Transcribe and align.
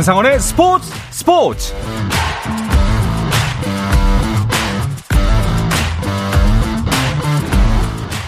한상원의 0.00 0.40
스포츠 0.40 0.90
스포츠 1.10 1.74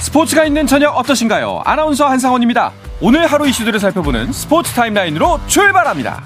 스포츠가 0.00 0.44
있는 0.44 0.66
저녁 0.66 0.94
어떠신가요? 0.98 1.62
아나운서 1.64 2.06
한상원입니다. 2.06 2.72
오늘 3.00 3.26
하루 3.26 3.48
이슈들을 3.48 3.80
살펴보는 3.80 4.32
스포츠 4.32 4.70
타임라인으로 4.74 5.40
출발합니다. 5.46 6.24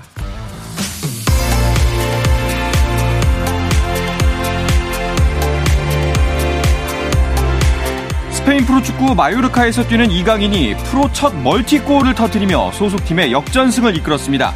스페인 8.33 8.65
프로축구 8.65 9.15
마요르카에서 9.15 9.87
뛰는 9.87 10.11
이강인이 10.11 10.75
프로 10.87 11.13
첫 11.13 11.33
멀티골을 11.37 12.17
터뜨리며 12.17 12.73
소속팀의 12.73 13.31
역전승을 13.31 13.97
이끌었습니다. 13.99 14.53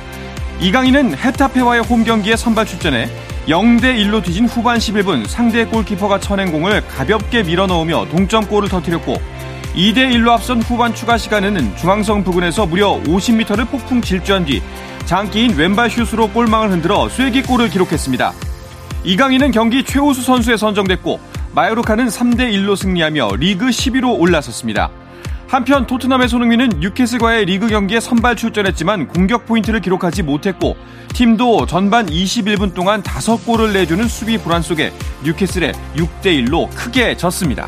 이강인은 0.61 1.17
헤타페와의 1.17 1.81
홈 1.83 2.05
경기에 2.05 2.37
선발 2.37 2.67
출전해 2.67 3.09
0대 3.47 3.97
1로 3.97 4.23
뒤진 4.23 4.47
후반 4.47 4.77
11분 4.77 5.27
상대 5.27 5.65
골키퍼가 5.65 6.21
쳐낸 6.21 6.53
공을 6.53 6.87
가볍게 6.87 7.43
밀어넣으며 7.43 8.07
동점골을 8.11 8.69
터뜨렸고 8.69 9.15
2대 9.75 10.13
1로 10.13 10.29
앞선 10.33 10.61
후반 10.61 10.95
추가 10.95 11.17
시간에는 11.17 11.77
중앙선 11.77 12.25
부근에서 12.25 12.67
무려 12.67 13.01
50m를 13.05 13.71
폭풍 13.71 14.03
질주한 14.03 14.45
뒤 14.45 14.63
장기인 15.07 15.57
왼발 15.57 15.89
슛으로 15.89 16.29
골망을 16.29 16.71
흔들어 16.71 17.09
쐐기골을 17.09 17.71
기록했습니다. 17.71 18.35
이강인은 19.05 19.53
경기 19.53 19.83
최우수 19.83 20.23
선수에 20.23 20.59
선정됐고 20.59 21.19
마요르카는 21.55 22.09
3대 22.09 22.53
1로 22.53 22.77
승리하며 22.77 23.31
리그 23.39 23.69
10위로 23.69 24.21
올라섰습니다. 24.21 24.91
한편 25.51 25.85
토트넘의 25.85 26.29
손흥민은 26.29 26.69
뉴캐슬과의 26.79 27.45
리그 27.47 27.67
경기에 27.67 27.99
선발 27.99 28.37
출전했지만 28.37 29.09
공격 29.09 29.47
포인트를 29.47 29.81
기록하지 29.81 30.23
못했고 30.23 30.77
팀도 31.13 31.67
전반 31.67 32.07
21분 32.07 32.73
동안 32.73 33.03
5골을 33.03 33.73
내주는 33.73 34.07
수비 34.07 34.39
불안 34.39 34.63
속에 34.63 34.93
뉴캐슬에 35.25 35.73
6대 35.97 36.47
1로 36.47 36.73
크게 36.77 37.17
졌습니다. 37.17 37.67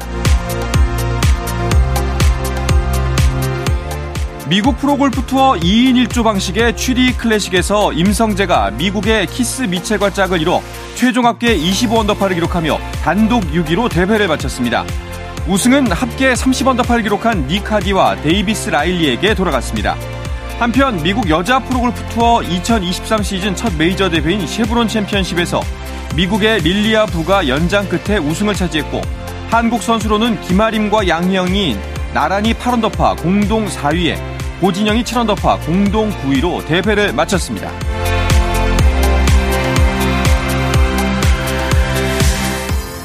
미국 4.49 4.79
프로골프 4.79 5.27
투어 5.27 5.55
2인 5.55 6.07
1조 6.07 6.23
방식의 6.23 6.77
취리히 6.77 7.13
클래식에서 7.13 7.95
임성재가 7.95 8.73
미국의 8.73 9.27
키스 9.27 9.63
미첼과 9.63 10.11
짝을 10.11 10.41
이뤄 10.41 10.63
최종 10.95 11.27
합계 11.27 11.59
25언더파를 11.59 12.35
기록하며 12.35 12.79
단독 13.03 13.43
6위로 13.51 13.91
대회를 13.91 14.29
마쳤습니다. 14.29 14.85
우승은 15.49 15.91
합계 15.91 16.35
30언더파를 16.35 17.03
기록한 17.03 17.49
닉 17.49 17.72
하디와 17.72 18.17
데이비스 18.23 18.71
라일리에게 18.71 19.35
돌아갔습니다. 19.35 19.97
한편 20.61 21.03
미국 21.03 21.29
여자 21.29 21.59
프로골프 21.59 22.01
투어 22.11 22.43
2023 22.45 23.25
시즌 23.25 23.57
첫 23.57 23.75
메이저 23.77 24.09
대회인 24.09 24.47
쉐브론 24.47 24.87
챔피언십에서 24.87 25.61
미국의 26.15 26.61
릴리아 26.61 27.07
부가 27.07 27.49
연장 27.49 27.89
끝에 27.89 28.19
우승을 28.19 28.55
차지했고 28.55 29.01
한국 29.51 29.83
선수로는 29.83 30.41
김아림과 30.43 31.09
양희영이 31.09 31.77
나란히 32.15 32.55
8언더파 32.55 33.21
공동 33.21 33.67
4위에 33.67 34.17
고진영이 34.61 35.03
7언더파 35.03 35.67
공동 35.67 36.11
9위로 36.11 36.65
대회를 36.67 37.13
마쳤습니다. 37.15 37.73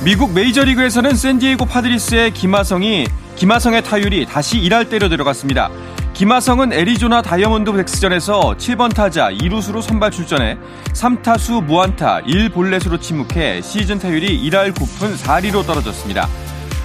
미국 0.07 0.31
메이저리그에서는 0.31 1.15
샌디에이고 1.15 1.65
파드리스의 1.65 2.31
김하성이 2.31 3.07
김하성의 3.35 3.83
타율이 3.83 4.25
다시 4.25 4.57
1할 4.61 4.89
때로 4.89 5.09
들어갔습니다. 5.09 5.69
김하성은 6.13 6.71
애리조나 6.71 7.21
다이아몬드 7.21 7.73
백스전에서 7.73 8.55
7번 8.57 8.95
타자 8.95 9.29
2루수로 9.29 9.81
선발 9.81 10.11
출전해 10.11 10.57
3타수 10.93 11.61
무안타 11.65 12.21
1볼넷으로 12.21 13.01
침묵해 13.01 13.61
시즌 13.61 13.99
타율이 13.99 14.49
1할 14.49 14.73
9푼 14.73 15.17
4리로 15.17 15.65
떨어졌습니다. 15.65 16.29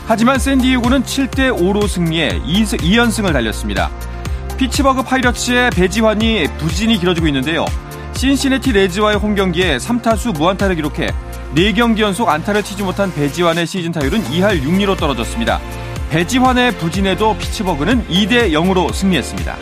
하지만 0.09 0.41
샌디에이고는 0.41 1.05
7대 1.05 1.57
5로 1.57 1.87
승리해 1.87 2.41
2연승을 2.41 3.33
달렸습니다. 3.33 3.89
피츠버그 4.57 5.05
파이러츠의 5.05 5.71
배지환이 5.71 6.49
부진이 6.59 6.99
길어지고 6.99 7.29
있는데요. 7.29 7.67
신시내티 8.23 8.71
레즈와의 8.71 9.19
홈 9.19 9.35
경기에 9.35 9.79
3타수 9.79 10.39
무안타를 10.39 10.77
기록해 10.77 11.09
4경기 11.57 12.03
연속 12.03 12.29
안타를 12.29 12.63
치지 12.63 12.85
못한 12.85 13.13
배지환의 13.13 13.67
시즌 13.67 13.91
타율은 13.91 14.23
2할 14.23 14.63
6리로 14.63 14.97
떨어졌습니다. 14.97 15.59
배지환의 16.09 16.79
부진에도 16.79 17.37
피츠버그는 17.37 18.07
2대 18.07 18.53
0으로 18.53 18.95
승리했습니다. 18.95 19.57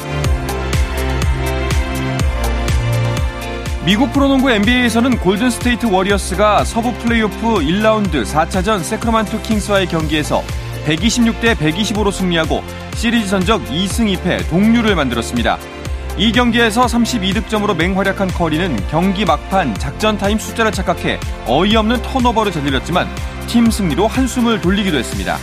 미국 3.86 4.12
프로농구 4.12 4.50
NBA에서는 4.50 5.20
골든스테이트 5.20 5.86
워리어스가 5.86 6.62
서부 6.64 6.92
플레이오프 6.98 7.60
1라운드 7.60 8.26
4차전 8.26 8.82
새크라멘토 8.82 9.40
킹스와의 9.40 9.86
경기에서 9.86 10.42
126대 10.84 11.54
125로 11.54 12.12
승리하고 12.12 12.62
시리즈 12.94 13.30
전적 13.30 13.64
2승 13.64 14.14
2패 14.18 14.50
동률을 14.50 14.94
만들었습니다. 14.96 15.79
이 16.20 16.32
경기에서 16.32 16.84
32득점으로 16.84 17.74
맹활약한 17.74 18.28
커리는 18.28 18.76
경기 18.90 19.24
막판 19.24 19.74
작전 19.76 20.18
타임 20.18 20.38
숫자를 20.38 20.70
착각해 20.70 21.18
어이없는 21.46 22.02
턴오버를 22.02 22.52
저질렀지만 22.52 23.08
팀 23.46 23.70
승리로 23.70 24.06
한숨을 24.06 24.60
돌리기도 24.60 24.98
했습니다. 24.98 25.38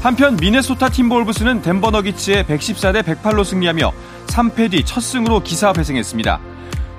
한편 0.00 0.38
미네소타 0.40 0.88
팀버울브스는 0.88 1.60
덴버 1.60 1.90
너기츠에 1.90 2.44
114대 2.44 3.02
108로 3.02 3.44
승리하며 3.44 3.92
3패 4.28 4.70
뒤 4.70 4.84
첫 4.86 5.02
승으로 5.02 5.40
기사 5.40 5.74
회생했습니다. 5.76 6.40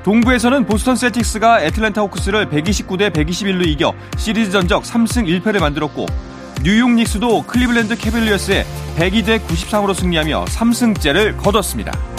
동부에서는 0.03 0.68
보스턴 0.68 0.95
셀틱스가 0.95 1.63
애틀랜타 1.63 2.01
호크스를 2.01 2.51
129대 2.51 3.12
121로 3.12 3.66
이겨 3.66 3.95
시리즈 4.16 4.51
전적 4.51 4.83
3승 4.83 5.25
1패를 5.41 5.59
만들었고 5.59 6.06
뉴욕 6.62 6.91
닉스도 6.91 7.47
클리블랜드 7.47 7.97
캐벌리어스에 7.97 8.63
102대 8.95 9.44
93으로 9.47 9.95
승리하며 9.95 10.45
3승째를 10.45 11.38
거뒀습니다. 11.38 12.10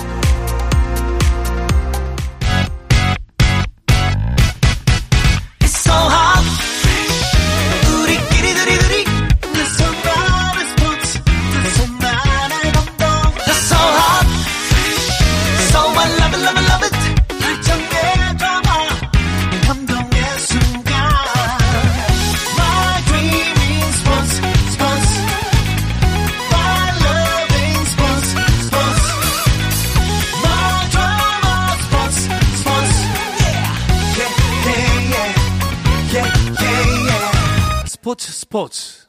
스포츠 38.52 39.06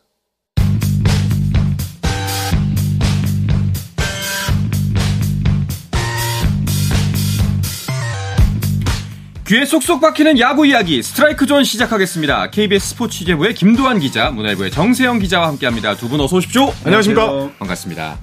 귀에 9.46 9.66
쏙쏙 9.66 10.00
박히는 10.00 10.40
야구 10.40 10.66
이야기 10.66 11.04
스트라이크 11.04 11.46
존 11.46 11.66
시작하겠습니다. 11.66 12.50
KBS 12.52 12.90
스포츠 12.92 13.20
취재부의 13.20 13.54
김도환 13.54 14.00
기자, 14.00 14.32
문화일보의 14.32 14.72
정세영 14.72 15.20
기자와 15.20 15.50
함께합니다. 15.50 15.96
두 15.98 16.08
분 16.08 16.22
어서 16.22 16.38
오십시오. 16.38 16.74
안녕하십니까. 16.86 17.50
반갑습니다. 17.60 18.18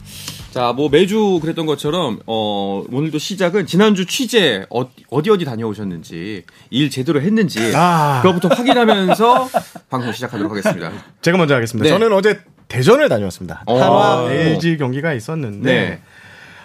자, 0.50 0.72
뭐 0.72 0.88
매주 0.88 1.38
그랬던 1.40 1.64
것처럼 1.64 2.18
어, 2.26 2.84
오늘도 2.90 3.18
시작은 3.18 3.66
지난주 3.66 4.04
취재 4.04 4.66
어, 4.68 4.88
디 5.22 5.30
어디 5.30 5.44
다녀오셨는지 5.44 6.42
일 6.70 6.90
제대로 6.90 7.20
했는지 7.20 7.72
아. 7.74 8.20
그것부터 8.22 8.48
확인하면서 8.48 9.48
방송 9.88 10.12
시작하도록 10.12 10.50
하겠습니다. 10.50 10.90
제가 11.22 11.38
먼저 11.38 11.54
하겠습니다. 11.54 11.84
네. 11.84 11.90
저는 11.90 12.12
어제 12.12 12.40
대전을 12.66 13.08
다녀왔습니다. 13.08 13.62
어. 13.66 13.78
한화 13.78 14.32
LG 14.32 14.78
경기가 14.78 15.12
있었는데 15.12 15.72
네. 15.72 16.00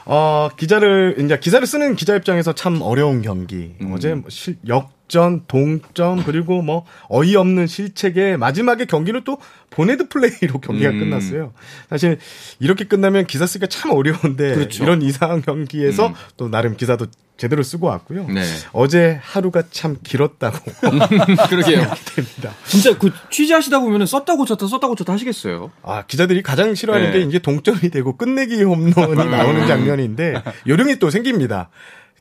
어, 0.05 0.49
기자를 0.57 1.17
이제 1.19 1.37
기사를 1.37 1.65
쓰는 1.65 1.95
기자 1.95 2.15
입장에서 2.15 2.53
참 2.53 2.81
어려운 2.81 3.21
경기. 3.21 3.75
음. 3.81 3.93
어제 3.93 4.15
뭐 4.15 4.29
실, 4.29 4.57
역 4.67 4.94
전, 5.07 5.43
동점 5.47 6.23
그리고 6.23 6.61
뭐 6.61 6.85
어이없는 7.09 7.67
실책에 7.67 8.37
마지막에 8.37 8.85
경기는 8.85 9.21
또 9.23 9.37
보네드 9.69 10.09
플레이로 10.09 10.59
경기가 10.61 10.89
음. 10.89 10.99
끝났어요. 10.99 11.53
사실 11.89 12.17
이렇게 12.59 12.85
끝나면 12.85 13.27
기사 13.27 13.45
쓰기가 13.45 13.67
참 13.67 13.91
어려운데 13.91 14.55
그렇죠. 14.55 14.83
이런 14.83 15.01
이상한 15.01 15.41
경기에서 15.41 16.07
음. 16.07 16.13
또 16.37 16.49
나름 16.49 16.75
기사도 16.75 17.07
제대로 17.37 17.63
쓰고 17.63 17.87
왔고요. 17.87 18.27
네. 18.29 18.43
어제 18.71 19.19
하루가 19.21 19.63
참 19.69 19.97
길었다고 20.03 20.57
그러게요. 21.49 21.81
됩니다. 22.15 22.53
진짜 22.65 22.97
그 22.97 23.11
취재하시다 23.29 23.79
보면은 23.79 24.05
썼다 24.05 24.37
고쳤다 24.37 24.67
썼다 24.67 24.87
고쳤다 24.87 25.11
하시겠어요. 25.13 25.71
아, 25.83 26.03
기자들이 26.05 26.41
가장 26.43 26.73
싫어하는 26.73 27.11
네. 27.11 27.19
게 27.19 27.25
이제 27.25 27.39
동점이 27.39 27.89
되고 27.91 28.15
끝내기 28.15 28.63
홈런이 28.63 29.15
나오는 29.29 29.67
장면인데 29.67 30.41
요령이 30.67 30.99
또 30.99 31.09
생깁니다. 31.09 31.69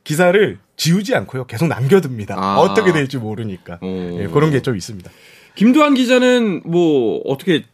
기사를 0.04 0.58
지우지 0.76 1.14
않고요. 1.14 1.46
계속 1.46 1.66
남겨둡니다. 1.68 2.36
아. 2.38 2.56
어떻게 2.58 2.92
될지 2.92 3.16
모르니까. 3.18 3.78
오. 3.82 3.86
예, 4.20 4.26
그런 4.32 4.50
게 4.50 4.60
좀 4.60 4.76
있습니다. 4.76 5.10
김도환 5.54 5.94
기자는 5.94 6.62
뭐 6.64 7.20
어떻게 7.26 7.64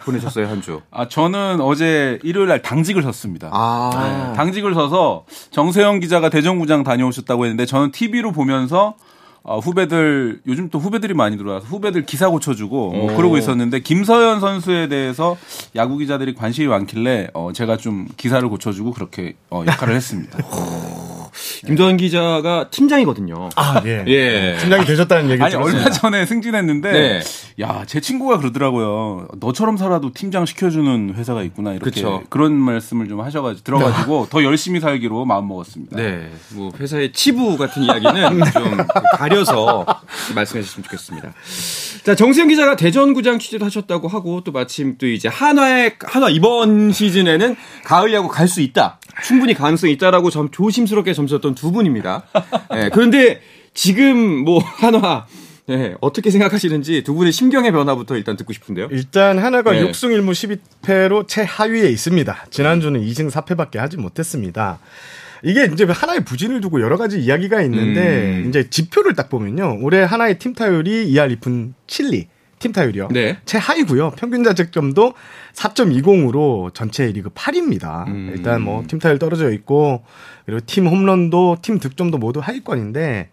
보내셨어요 0.00 0.46
한 0.46 0.62
주? 0.62 0.80
아, 0.90 1.08
저는 1.08 1.60
어제 1.60 2.18
일요일 2.22 2.48
날 2.48 2.62
당직을 2.62 3.02
섰습니다. 3.02 3.50
아, 3.52 4.28
네, 4.30 4.36
당직을 4.36 4.72
서서 4.74 5.24
정세영 5.50 6.00
기자가 6.00 6.28
대전구장 6.30 6.84
다녀오셨다고 6.84 7.44
했는데 7.44 7.66
저는 7.66 7.90
TV로 7.92 8.32
보면서 8.32 8.94
어, 9.42 9.58
후배들 9.58 10.40
요즘 10.46 10.68
또 10.68 10.78
후배들이 10.78 11.14
많이 11.14 11.38
들어와서 11.38 11.66
후배들 11.66 12.04
기사 12.04 12.28
고쳐주고 12.28 12.90
뭐 12.92 13.12
오. 13.12 13.16
그러고 13.16 13.38
있었는데 13.38 13.80
김서현 13.80 14.40
선수에 14.40 14.88
대해서 14.88 15.36
야구 15.76 15.96
기자들이 15.96 16.34
관심이 16.34 16.66
많길래 16.68 17.28
어, 17.32 17.50
제가 17.54 17.76
좀 17.78 18.06
기사를 18.18 18.46
고쳐주고 18.48 18.92
그렇게 18.92 19.34
어, 19.50 19.64
역할을 19.66 19.94
했습니다. 19.94 20.38
김도환 21.66 21.96
기자가 21.96 22.68
팀장이거든요. 22.70 23.50
아, 23.56 23.82
예. 23.84 24.04
예. 24.06 24.56
팀장이 24.60 24.84
되셨다는 24.86 25.30
얘기 25.30 25.42
아니. 25.42 25.54
얼마 25.54 25.90
전에 25.90 26.24
승진했는데 26.26 26.92
네. 26.92 27.20
야 27.60 27.84
제 27.86 28.00
친구가 28.00 28.38
그러더라고요. 28.38 29.26
너처럼 29.40 29.76
살아도 29.76 30.12
팀장 30.12 30.46
시켜주는 30.46 31.14
회사가 31.16 31.42
있구나 31.42 31.72
이렇게 31.72 31.90
그쵸. 31.90 32.22
그런 32.28 32.54
말씀을 32.54 33.08
좀 33.08 33.20
하셔가지고 33.20 33.64
들어가지고 33.64 34.28
더 34.30 34.44
열심히 34.44 34.78
살기로 34.80 35.24
마음 35.24 35.48
먹었습니다. 35.48 35.96
네, 35.96 36.30
뭐 36.50 36.70
회사의 36.78 37.12
치부 37.12 37.56
같은 37.58 37.82
이야기는 37.82 38.12
좀 38.52 38.76
가려서 39.18 39.84
말씀해 40.36 40.62
주셨으면 40.62 40.84
좋겠습니다. 40.84 41.32
자, 42.04 42.14
정세영 42.14 42.48
기자가 42.48 42.76
대전구장 42.76 43.38
취재도 43.38 43.64
하셨다고 43.64 44.06
하고 44.08 44.42
또 44.44 44.52
마침 44.52 44.96
또 44.98 45.06
이제 45.06 45.28
한화의 45.28 45.96
한화 46.00 46.28
이번 46.30 46.92
시즌에는 46.92 47.56
가을 47.84 48.12
야구 48.14 48.28
갈 48.28 48.46
수 48.50 48.60
있다. 48.60 48.98
충분히 49.24 49.54
가능성이 49.54 49.92
있다라고 49.94 50.30
점 50.30 50.50
조심스럽게 50.50 51.12
점쳤던 51.12 51.54
두 51.54 51.72
분입니다. 51.72 52.24
네, 52.70 52.90
그런데 52.92 53.40
지금 53.74 54.44
뭐 54.44 54.58
한화 54.58 55.26
네, 55.66 55.94
어떻게 56.00 56.30
생각하시는지 56.30 57.04
두 57.04 57.14
분의 57.14 57.32
심경의 57.32 57.70
변화부터 57.70 58.16
일단 58.16 58.36
듣고 58.36 58.52
싶은데요. 58.52 58.88
일단 58.90 59.38
하나가 59.38 59.72
네. 59.72 59.82
6승 59.84 60.08
1무 60.18 60.58
12패로 60.82 61.28
최하위에 61.28 61.88
있습니다. 61.88 62.46
지난주는 62.50 63.00
2승 63.00 63.30
4패밖에 63.30 63.76
하지 63.78 63.96
못했습니다. 63.96 64.80
이게 65.44 65.70
이제 65.72 65.84
하나의 65.84 66.24
부진을 66.24 66.60
두고 66.60 66.80
여러 66.80 66.96
가지 66.96 67.20
이야기가 67.20 67.62
있는데 67.62 68.42
음. 68.42 68.48
이제 68.48 68.68
지표를 68.68 69.14
딱 69.14 69.28
보면요. 69.30 69.78
올해 69.80 70.02
하나의 70.02 70.38
팀 70.38 70.54
타율이 70.54 71.12
2할 71.12 71.38
2푼 71.38 71.72
7리. 71.86 72.26
팀 72.60 72.72
타율이요. 72.72 73.08
네. 73.10 73.38
최하위고요. 73.46 74.10
평균 74.12 74.44
자책점도 74.44 75.14
4.20으로 75.54 76.72
전체 76.74 77.06
리그 77.10 77.30
8입니다. 77.30 78.06
음. 78.06 78.30
일단 78.36 78.62
뭐 78.62 78.84
팀 78.86 78.98
타율 79.00 79.18
떨어져 79.18 79.50
있고 79.52 80.04
그리고 80.46 80.60
팀 80.66 80.86
홈런도 80.86 81.56
팀 81.62 81.78
득점도 81.80 82.18
모두 82.18 82.38
하위권인데 82.40 83.30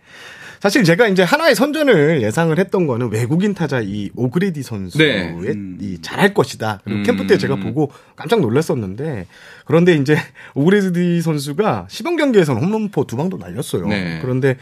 사실 0.59 0.83
제가 0.83 1.07
이제 1.07 1.21
한화의 1.21 1.53
선전을 1.53 2.23
예상을 2.23 2.57
했던 2.57 2.87
거는 2.87 3.11
외국인 3.11 3.53
타자 3.53 3.79
이 3.79 4.09
오그레디 4.15 4.63
선수의 4.63 5.35
네. 5.35 5.53
이 5.79 5.99
잘할 6.01 6.33
것이다. 6.33 6.79
그리고 6.83 6.99
음. 7.01 7.03
캠프 7.03 7.27
때 7.27 7.37
제가 7.37 7.57
보고 7.57 7.91
깜짝 8.15 8.39
놀랐었는데 8.41 9.27
그런데 9.65 9.93
이제 9.93 10.17
오그레디 10.55 11.21
선수가 11.21 11.87
시범 11.89 12.15
경기에서는 12.15 12.59
홈런포 12.61 13.05
두 13.05 13.17
방도 13.17 13.37
날렸어요. 13.37 13.87
네. 13.87 14.19
그런데 14.21 14.57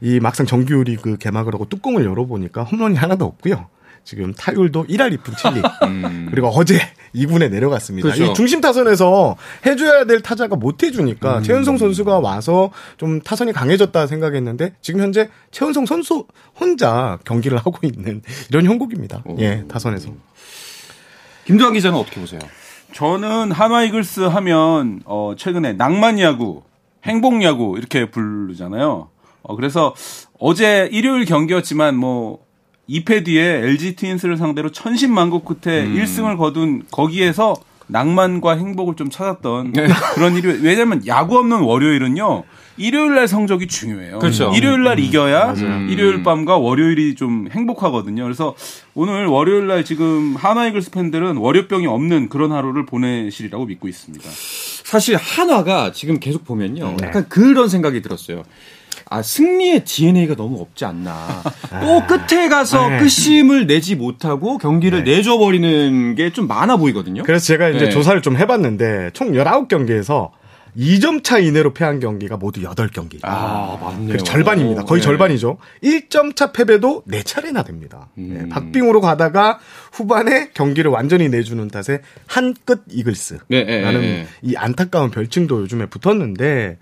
이 0.00 0.20
막상 0.20 0.46
정규 0.46 0.84
리그 0.84 1.16
개막을 1.16 1.52
하고 1.54 1.68
뚜껑을 1.68 2.04
열어보니까 2.04 2.62
홈런이 2.62 2.96
하나도 2.96 3.24
없고요. 3.24 3.66
지금 4.04 4.32
타율도 4.34 4.86
1할 4.86 5.16
2푼 5.18 5.34
7리. 5.34 6.30
그리고 6.30 6.48
어제 6.48 6.78
2군에 7.14 7.50
내려갔습니다. 7.50 8.08
음. 8.08 8.12
그렇죠. 8.12 8.32
이 8.32 8.34
중심 8.34 8.60
타선에서 8.60 9.36
해줘야 9.66 10.04
될 10.04 10.20
타자가 10.20 10.56
못 10.56 10.82
해주니까 10.82 11.38
음. 11.38 11.42
최은성 11.42 11.78
선수가 11.78 12.18
와서 12.20 12.70
좀 12.96 13.20
타선이 13.20 13.52
강해졌다 13.52 14.06
생각했는데 14.06 14.74
지금 14.80 15.00
현재 15.00 15.28
최은성 15.50 15.86
선수 15.86 16.26
혼자 16.58 17.18
경기를 17.24 17.58
하고 17.64 17.78
있는 17.82 18.22
이런 18.48 18.64
형국입니다. 18.66 19.22
예, 19.38 19.64
타선에서. 19.68 20.10
김도환 21.46 21.72
기자는 21.72 21.98
어떻게 21.98 22.20
보세요? 22.20 22.40
저는 22.92 23.52
한화 23.52 23.82
이글스 23.84 24.20
하면 24.20 25.00
어 25.04 25.34
최근에 25.36 25.74
낭만 25.74 26.18
야구, 26.18 26.62
행복 27.04 27.42
야구 27.42 27.76
이렇게 27.78 28.10
부르잖아요. 28.10 29.08
어 29.42 29.56
그래서 29.56 29.94
어제 30.38 30.88
일요일 30.92 31.24
경기였지만 31.24 31.96
뭐 31.96 32.40
2패 32.90 33.24
뒤에 33.24 33.42
LG 33.42 33.94
트윈스를 33.96 34.36
상대로 34.36 34.72
천신만고 34.72 35.44
끝에 35.44 35.86
1승을 35.86 36.36
거둔 36.36 36.82
거기에서 36.90 37.54
낭만과 37.86 38.56
행복을 38.56 38.94
좀 38.96 39.10
찾았던 39.10 39.72
그런 40.14 40.36
일요일. 40.36 40.60
왜냐면 40.62 41.06
야구 41.06 41.38
없는 41.38 41.60
월요일은요. 41.60 42.44
일요일 42.76 43.14
날 43.14 43.28
성적이 43.28 43.66
중요해요. 43.66 44.20
그렇죠. 44.20 44.52
일요일 44.54 44.84
날 44.84 44.98
이겨야 44.98 45.54
일요일 45.88 46.22
밤과 46.22 46.56
월요일이 46.56 47.14
좀 47.14 47.48
행복하거든요. 47.50 48.22
그래서 48.22 48.54
오늘 48.94 49.26
월요일 49.26 49.66
날 49.66 49.84
지금 49.84 50.34
하나 50.36 50.66
이글스 50.66 50.90
팬들은 50.92 51.36
월요병이 51.36 51.86
없는 51.86 52.28
그런 52.28 52.52
하루를 52.52 52.86
보내시리라고 52.86 53.66
믿고 53.66 53.86
있습니다. 53.86 54.24
사실 54.30 55.16
한화가 55.16 55.92
지금 55.92 56.18
계속 56.20 56.44
보면요. 56.44 56.96
네. 56.98 57.06
약간 57.06 57.28
그런 57.28 57.68
생각이 57.68 58.00
들었어요. 58.02 58.44
아, 59.08 59.22
승리의 59.22 59.84
DNA가 59.84 60.36
너무 60.36 60.60
없지 60.60 60.84
않나. 60.84 61.42
꼭 61.82 62.06
끝에 62.06 62.48
가서 62.48 62.88
네. 62.88 62.98
끝심을 63.00 63.66
내지 63.66 63.96
못하고 63.96 64.56
경기를 64.58 65.04
내줘 65.04 65.36
버리는 65.38 66.14
게 66.14 66.30
좀 66.30 66.46
많아 66.46 66.76
보이거든요. 66.76 67.22
그래서 67.24 67.44
제가 67.46 67.70
이제 67.70 67.86
네. 67.86 67.90
조사를 67.90 68.22
좀 68.22 68.36
해봤는데 68.36 69.10
총 69.14 69.32
19경기에서 69.32 70.30
2점 70.78 71.24
차 71.24 71.38
이내로 71.40 71.74
패한 71.74 71.98
경기가 71.98 72.36
모두 72.36 72.60
8경기. 72.60 73.18
아, 73.22 73.76
맞네요. 73.82 74.18
절반입니다. 74.18 74.84
거의 74.84 75.00
네. 75.00 75.04
절반이죠. 75.04 75.58
1점 75.82 76.36
차 76.36 76.52
패배도 76.52 77.02
4차례나 77.10 77.66
됩니다. 77.66 78.08
음. 78.18 78.38
예, 78.44 78.48
박빙으로 78.48 79.00
가다가 79.00 79.58
후반에 79.90 80.50
경기를 80.54 80.92
완전히 80.92 81.28
내주는 81.28 81.66
탓에 81.66 82.02
한 82.28 82.54
끝 82.64 82.84
이글스. 82.88 83.38
네, 83.48 83.64
네, 83.64 83.80
라는 83.80 84.00
네. 84.00 84.26
이 84.42 84.54
안타까운 84.54 85.10
별칭도 85.10 85.60
요즘에 85.62 85.86
붙었는데 85.86 86.78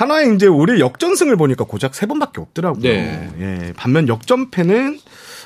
하나의 0.00 0.34
이제 0.34 0.46
올해 0.46 0.80
역전승을 0.80 1.36
보니까 1.36 1.64
고작 1.64 1.94
세 1.94 2.06
번밖에 2.06 2.40
없더라고요. 2.40 2.82
네. 2.82 3.30
예, 3.38 3.72
반면 3.76 4.08
역전패는 4.08 4.98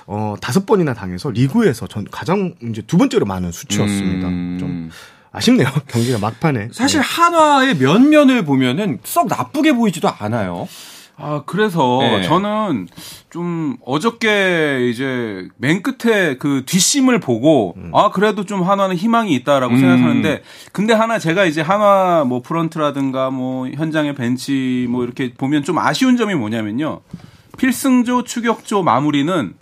어 0.06 0.34
다섯 0.40 0.64
번이나 0.64 0.94
당해서 0.94 1.30
리그에서 1.30 1.88
전 1.88 2.06
가장 2.10 2.54
이제 2.62 2.82
두 2.82 2.96
번째로 2.96 3.26
많은 3.26 3.50
수치였습니다. 3.50 4.28
음. 4.28 4.56
좀 4.60 4.90
아쉽네요. 5.32 5.68
경기가 5.88 6.18
막판에. 6.18 6.68
사실 6.72 7.00
한화의 7.00 7.78
면면을 7.78 8.44
보면은 8.44 9.00
썩 9.02 9.26
나쁘게 9.26 9.72
보이지도 9.72 10.08
않아요. 10.08 10.68
아, 11.16 11.42
그래서 11.46 11.98
네. 12.00 12.22
저는 12.22 12.88
좀 13.30 13.76
어저께 13.84 14.88
이제 14.90 15.48
맨 15.56 15.82
끝에 15.82 16.36
그 16.36 16.64
뒷심을 16.66 17.20
보고 17.20 17.76
아, 17.92 18.10
그래도 18.10 18.44
좀 18.44 18.62
하나는 18.62 18.96
희망이 18.96 19.32
있다라고 19.34 19.74
음. 19.74 19.78
생각하는데 19.78 20.42
근데 20.72 20.92
하나 20.92 21.18
제가 21.18 21.44
이제 21.44 21.60
한화 21.60 22.24
뭐 22.26 22.42
프런트라든가 22.42 23.30
뭐 23.30 23.68
현장의 23.68 24.14
벤치 24.14 24.86
뭐 24.90 25.04
이렇게 25.04 25.32
보면 25.34 25.62
좀 25.62 25.78
아쉬운 25.78 26.16
점이 26.16 26.34
뭐냐면요. 26.34 27.00
필승조 27.58 28.24
추격조 28.24 28.82
마무리는 28.82 29.54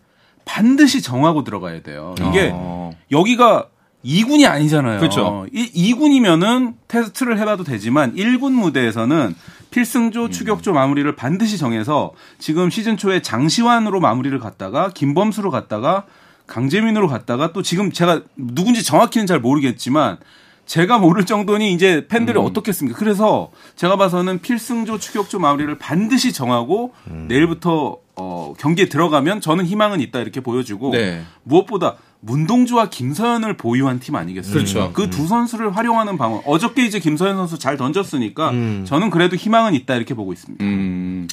반드시 0.45 1.03
정하고 1.03 1.45
들어가야 1.45 1.83
돼요. 1.83 2.15
이게 2.29 2.51
어. 2.53 2.93
여기가 3.11 3.69
2군이 4.05 4.49
아니잖아요. 4.49 4.99
그렇죠. 4.99 5.47
2, 5.53 5.93
군이면은 5.95 6.75
테스트를 6.89 7.39
해봐도 7.39 7.65
되지만 7.65 8.15
1군 8.17 8.53
무대에서는 8.53 9.35
필승조 9.71 10.31
추격조 10.31 10.73
마무리를 10.73 11.15
반드시 11.17 11.57
정해서 11.57 12.13
지금 12.39 12.69
시즌 12.69 12.97
초에 12.97 13.23
장시환으로 13.23 14.01
마무리를 14.01 14.39
갔다가 14.39 14.91
김범수로 14.91 15.51
갔다가 15.51 16.05
강재민으로 16.47 17.09
갔다가 17.09 17.53
또 17.53 17.63
지금 17.63 17.91
제가 17.91 18.23
누군지 18.37 18.85
정확히는 18.85 19.27
잘 19.27 19.41
모르겠지만 19.41 20.19
제가 20.67 20.99
모를 20.99 21.25
정도니 21.25 21.73
이제 21.73 22.07
팬들이 22.09 22.39
어떻겠습니까? 22.39 22.99
그래서 22.99 23.51
제가 23.77 23.97
봐서는 23.97 24.41
필승조 24.41 24.99
추격조 24.99 25.39
마무리를 25.39 25.77
반드시 25.79 26.33
정하고 26.33 26.93
내일부터 27.29 27.97
어, 28.17 28.53
경기에 28.59 28.89
들어가면 28.89 29.41
저는 29.41 29.65
희망은 29.67 30.01
있다 30.01 30.21
이렇게 30.21 30.41
보여주고 30.41 30.91
네. 30.93 31.23
무엇보다 31.45 31.97
문동주와 32.21 32.89
김서현을 32.89 33.57
보유한 33.57 33.99
팀 33.99 34.15
아니겠어요? 34.15 34.53
그렇죠. 34.55 34.93
그두 34.93 35.27
선수를 35.27 35.77
활용하는 35.77 36.19
방법. 36.19 36.43
어저께 36.47 36.85
이제 36.87 37.01
김서현 37.01 37.37
선수 37.37 37.59
잘 37.59 37.77
던졌으니까 37.77 38.53
저는 38.85 39.11
그래도 39.11 39.35
희망은 39.37 39.75
있다 39.75 39.97
이렇게 39.97 40.15
보고 40.15 40.33
있습니다. 40.33 40.63
음. 40.65 41.27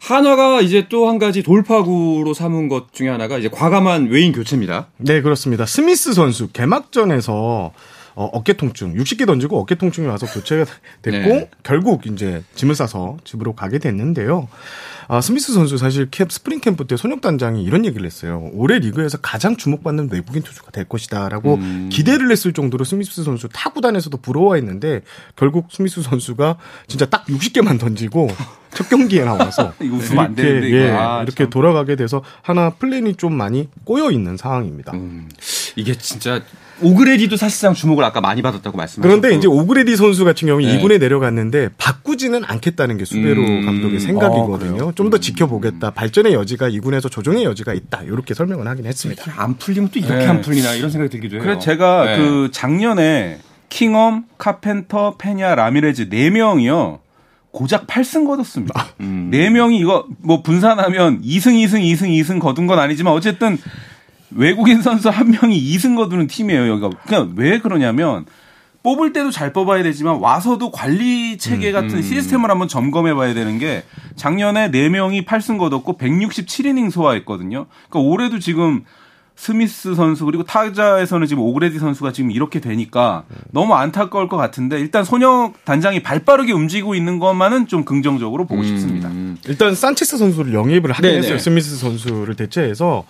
한화가 0.00 0.60
이제 0.60 0.86
또 0.88 1.08
한 1.08 1.18
가지 1.18 1.42
돌파구로 1.42 2.34
삼은 2.34 2.68
것 2.68 2.92
중에 2.92 3.08
하나가 3.08 3.38
이제 3.38 3.48
과감한 3.48 4.08
외인 4.08 4.32
교체입니다. 4.32 4.88
네, 4.98 5.22
그렇습니다. 5.22 5.64
스미스 5.66 6.12
선수 6.12 6.48
개막전에서 6.48 7.72
어, 8.14 8.26
어깨 8.32 8.52
통증, 8.52 8.94
60개 8.94 9.26
던지고 9.26 9.58
어깨 9.60 9.74
통증이 9.74 10.06
와서 10.06 10.26
교체가 10.26 10.64
됐고 11.02 11.28
네. 11.28 11.50
결국 11.62 12.06
이제 12.06 12.42
짐을 12.54 12.74
싸서 12.74 13.18
집으로 13.24 13.54
가게 13.54 13.78
됐는데요. 13.78 14.48
아, 15.08 15.20
스미스 15.20 15.52
선수 15.52 15.76
사실 15.76 16.08
캠 16.10 16.28
스프링 16.28 16.60
캠프 16.60 16.86
때 16.86 16.96
손혁 16.96 17.20
단장이 17.20 17.62
이런 17.62 17.84
얘기를 17.84 18.06
했어요. 18.06 18.50
올해 18.52 18.78
리그에서 18.78 19.18
가장 19.18 19.56
주목받는 19.56 20.08
외국인 20.10 20.42
투수가 20.42 20.70
될 20.70 20.84
것이다라고 20.84 21.54
음. 21.54 21.88
기대를 21.92 22.30
했을 22.30 22.52
정도로 22.52 22.84
스미스 22.84 23.22
선수 23.22 23.48
타구단에서도 23.48 24.16
부러워했는데 24.18 25.02
결국 25.36 25.68
스미스 25.70 26.02
선수가 26.02 26.56
진짜 26.86 27.06
딱 27.06 27.26
60개만 27.26 27.78
던지고 27.78 28.28
첫 28.74 28.88
경기에 28.88 29.24
나와서 29.24 29.72
이렇게, 29.80 30.06
되는데. 30.06 30.70
예, 30.70 30.90
아, 30.90 31.22
이렇게 31.22 31.44
참. 31.44 31.50
돌아가게 31.50 31.96
돼서 31.96 32.22
한화 32.42 32.70
플랜이 32.70 33.16
좀 33.16 33.34
많이 33.34 33.68
꼬여 33.84 34.10
있는 34.10 34.36
상황입니다. 34.36 34.92
음, 34.92 35.28
이게 35.76 35.96
진짜 35.96 36.42
오그레디도 36.82 37.36
사실상 37.36 37.74
주목을 37.74 38.04
아까 38.04 38.20
많이 38.20 38.42
받았다고 38.42 38.76
말씀하셨고 38.76 39.02
그런데 39.02 39.36
이제 39.36 39.46
오그레디 39.46 39.96
선수 39.96 40.24
같은 40.24 40.46
경우는 40.48 40.68
네. 40.68 40.82
2군에 40.82 40.98
내려갔는데 40.98 41.70
바꾸지는 41.78 42.44
않겠다는 42.44 42.98
게 42.98 43.04
수베로 43.04 43.42
음. 43.42 43.64
감독의 43.64 43.96
어, 43.96 44.00
생각이거든요. 44.00 44.72
그래요? 44.76 44.92
좀더 44.94 45.18
지켜보겠다. 45.18 45.90
발전의 45.90 46.34
여지가 46.34 46.70
2군에서 46.70 47.10
조정의 47.10 47.44
여지가 47.44 47.74
있다. 47.74 48.02
이렇게 48.02 48.34
설명을 48.34 48.66
하긴 48.66 48.86
했습니다. 48.86 49.32
안 49.36 49.56
풀리면 49.56 49.90
또 49.90 49.98
이렇게 49.98 50.14
네. 50.14 50.26
안 50.26 50.40
풀리나 50.40 50.74
이런 50.74 50.90
생각이 50.90 51.10
들기도 51.10 51.36
해요. 51.36 51.42
그래서 51.42 51.60
제가 51.60 52.04
네. 52.04 52.18
그 52.18 52.48
작년에 52.52 53.38
킹엄, 53.68 54.24
카펜터, 54.38 55.16
페냐, 55.18 55.54
라미레즈 55.54 56.08
네 56.08 56.30
명이요. 56.30 57.00
고작 57.50 57.86
8승 57.86 58.26
거뒀습니다. 58.26 58.88
음. 59.00 59.28
네 59.30 59.48
명이 59.48 59.78
이거 59.78 60.06
뭐 60.18 60.42
분산하면 60.42 61.22
2승, 61.22 61.54
2승, 61.64 61.80
2승, 61.80 62.08
2승 62.20 62.40
거둔 62.40 62.66
건 62.66 62.80
아니지만 62.80 63.12
어쨌든 63.12 63.58
외국인 64.34 64.82
선수 64.82 65.08
한 65.08 65.30
명이 65.30 65.60
2승 65.76 65.96
거두는 65.96 66.26
팀이에요. 66.26 66.68
여기가 66.68 66.90
그냥 67.06 67.32
왜 67.36 67.58
그러냐면 67.58 68.26
뽑을 68.82 69.14
때도 69.14 69.30
잘 69.30 69.52
뽑아야 69.52 69.82
되지만 69.82 70.18
와서도 70.20 70.70
관리 70.70 71.38
체계 71.38 71.72
같은 71.72 72.02
시스템을 72.02 72.50
한번 72.50 72.68
점검해 72.68 73.14
봐야 73.14 73.32
되는 73.32 73.58
게 73.58 73.82
작년에 74.14 74.70
4명이 74.70 75.24
8승 75.24 75.58
거뒀고 75.58 75.96
167이닝 75.96 76.90
소화했거든요. 76.90 77.66
그러니까 77.88 78.10
올해도 78.10 78.40
지금 78.40 78.84
스미스 79.36 79.94
선수 79.94 80.24
그리고 80.26 80.44
타자에서는 80.44 81.26
지금 81.26 81.42
오그레디 81.42 81.78
선수가 81.78 82.12
지금 82.12 82.30
이렇게 82.30 82.60
되니까 82.60 83.24
너무 83.50 83.74
안타까울 83.74 84.28
것 84.28 84.36
같은데 84.36 84.78
일단 84.78 85.02
손혁 85.02 85.64
단장이 85.64 86.02
발빠르게 86.02 86.52
움직이고 86.52 86.94
있는 86.94 87.18
것만은 87.18 87.66
좀 87.66 87.84
긍정적으로 87.84 88.46
보고 88.46 88.62
싶습니다. 88.62 89.08
음. 89.08 89.36
일단 89.48 89.74
산체스 89.74 90.18
선수를 90.18 90.54
영입을 90.54 90.92
하긴 90.92 91.02
네네. 91.02 91.18
했어요. 91.18 91.38
스미스 91.38 91.76
선수를 91.76 92.36
대체해서 92.36 93.04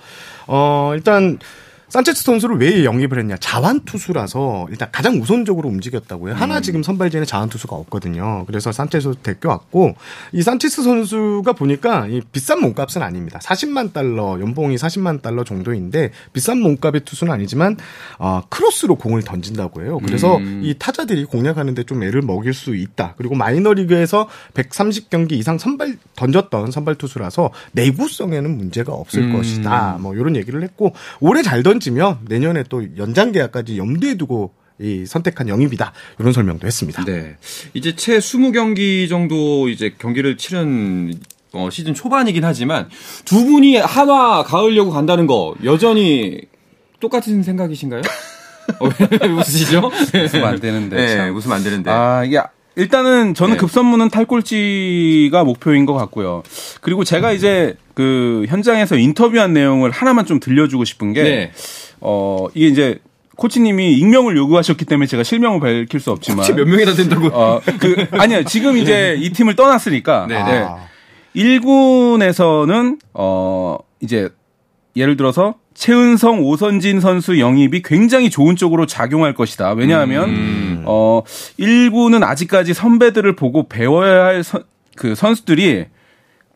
어 0.47 0.93
일단 0.95 1.39
산체스 1.89 2.23
선수를 2.23 2.59
왜 2.59 2.85
영입을 2.85 3.19
했냐? 3.19 3.37
좌완 3.39 3.81
투수라서 3.81 4.67
일단 4.71 4.89
가장 4.93 5.17
우선적으로 5.21 5.69
움직였다고요. 5.69 6.35
음. 6.35 6.41
하나 6.41 6.61
지금 6.61 6.83
선발진에 6.83 7.25
좌완 7.25 7.49
투수가 7.49 7.75
없거든요. 7.77 8.45
그래서 8.47 8.73
산체스 8.73 9.15
데려왔고 9.23 9.95
이 10.33 10.43
산체스 10.43 10.83
선수가 10.83 11.53
보니까 11.53 12.07
이 12.07 12.21
비싼 12.33 12.61
몸값은 12.61 13.03
아닙니다. 13.03 13.39
40만 13.43 13.93
달러 13.93 14.39
연봉이 14.41 14.77
40만 14.77 15.23
달러 15.23 15.45
정도인데 15.45 16.11
비싼 16.33 16.59
몸값의 16.61 17.03
투수는 17.05 17.33
아니지만 17.33 17.77
어, 18.19 18.43
크로스로 18.49 18.97
공을 18.97 19.23
던진다고 19.23 19.83
해요. 19.83 19.99
그래서 20.05 20.37
음. 20.37 20.61
이 20.65 20.75
타자들이 20.79 21.25
공략하는데 21.25 21.83
좀 21.85 22.03
애를 22.03 22.23
먹일 22.23 22.55
수 22.55 22.75
있다. 22.75 23.15
그리고 23.17 23.35
마이너리그에서 23.35 24.29
130 24.55 25.11
경기 25.11 25.37
이상 25.39 25.59
선발 25.59 25.97
던졌던 26.17 26.71
선발 26.71 26.97
투수라서 26.97 27.51
내구성에는 27.73 28.57
문제가 28.57 28.93
없을 28.93 29.23
음. 29.25 29.37
것이다. 29.37 29.99
뭐 30.01 30.15
이런 30.15 30.37
얘기를 30.37 30.63
했고 30.63 30.95
올해 31.21 31.43
잘 31.43 31.65
던 31.65 31.74
지면 31.81 32.19
내년에 32.29 32.65
또 32.69 32.85
연장 32.97 33.33
계약까지 33.33 33.79
염두에 33.79 34.15
두고 34.17 34.53
이 34.81 35.05
선택한 35.07 35.49
영입이다. 35.49 35.93
이런 36.19 36.33
설명도 36.33 36.67
했습니다. 36.67 37.05
네. 37.05 37.37
이제 37.75 37.95
채 37.95 38.19
20경기 38.19 39.09
정도 39.09 39.69
이제 39.69 39.95
경기를 39.99 40.37
치른 40.37 41.15
어, 41.53 41.71
시즌 41.71 41.95
초반이긴 41.95 42.45
하지만 42.45 42.89
두 43.25 43.45
분이 43.45 43.77
한화 43.77 44.43
가을려고 44.43 44.91
간다는 44.91 45.27
거 45.27 45.55
여전히 45.63 46.41
똑같은 46.99 47.43
생각이신가요? 47.43 48.03
어, 48.81 48.89
왜 49.21 49.29
웃으시죠? 49.29 49.91
웃으면 50.25 50.47
안 50.47 50.59
되는데, 50.59 50.97
네, 50.97 51.17
참. 51.17 51.37
웃으면 51.37 51.57
안 51.59 51.63
되는데. 51.63 51.91
아, 51.91 52.25
이게 52.25 52.41
일단은 52.77 53.35
저는 53.35 53.55
네. 53.55 53.59
급선무는 53.59 54.11
탈꼴찌가 54.11 55.45
목표인 55.45 55.87
것 55.87 55.95
같고요. 55.95 56.43
그리고 56.81 57.05
제가 57.05 57.33
이제 57.33 57.77
그 57.95 58.45
현장에서 58.49 58.97
인터뷰한 58.97 59.53
내용을 59.53 59.91
하나만 59.91 60.27
좀 60.27 60.41
들려주고 60.41 60.85
싶은 60.85 61.13
게, 61.13 61.23
네. 61.23 61.53
어, 62.01 62.47
이게 62.55 62.67
이제 62.67 62.99
코치님이 63.37 63.95
익명을 63.99 64.37
요구하셨기 64.37 64.85
때문에 64.85 65.07
제가 65.07 65.23
실명을 65.23 65.61
밝힐 65.61 66.01
수 66.01 66.11
없지만. 66.11 66.39
혹시 66.39 66.53
몇 66.53 66.67
명이나 66.67 66.95
된다고? 66.95 67.29
어, 67.29 67.61
그, 67.79 68.07
아니요. 68.13 68.45
지금 68.45 68.77
이제 68.77 69.17
이 69.19 69.31
팀을 69.31 69.57
떠났으니까. 69.57 70.27
네, 70.29 70.35
네. 70.35 70.59
아, 70.59 70.79
1군에서는, 71.35 72.99
어, 73.15 73.79
이제, 74.01 74.29
예를 74.97 75.17
들어서, 75.17 75.55
최은성, 75.75 76.45
오선진 76.45 77.01
선수 77.01 77.39
영입이 77.39 77.83
굉장히 77.83 78.31
좋은 78.31 78.57
쪽으로 78.57 78.87
작용할 78.87 79.35
것이다. 79.35 79.73
왜냐하면, 79.73 80.29
음. 80.31 80.83
어, 80.87 81.23
1군은 81.59 82.23
아직까지 82.23 82.75
선배들을 82.75 83.35
보고 83.35 83.69
배워야 83.69 84.25
할 84.25 84.45
선, 84.45 84.63
그 84.97 85.15
선수들이 85.15 85.87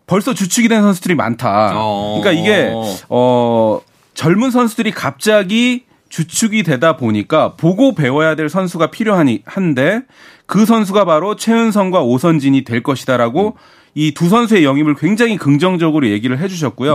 벌써 0.06 0.34
주축이 0.34 0.68
된 0.68 0.82
선수들이 0.82 1.14
많다. 1.16 1.72
어. 1.74 2.20
그러니까 2.20 2.40
이게, 2.40 2.72
어, 3.08 3.80
젊은 4.14 4.50
선수들이 4.50 4.92
갑자기 4.92 5.84
주축이 6.08 6.62
되다 6.62 6.96
보니까 6.96 7.54
보고 7.54 7.94
배워야 7.94 8.34
될 8.34 8.48
선수가 8.48 8.90
필요하니 8.90 9.42
한데 9.44 10.02
그 10.46 10.64
선수가 10.64 11.04
바로 11.04 11.36
최은성과 11.36 12.02
오선진이 12.02 12.64
될 12.64 12.82
것이다라고 12.82 13.56
이 13.98 14.12
두 14.14 14.28
선수의 14.28 14.62
영입을 14.64 14.94
굉장히 14.94 15.36
긍정적으로 15.36 16.08
얘기를 16.08 16.38
해주셨고요. 16.38 16.94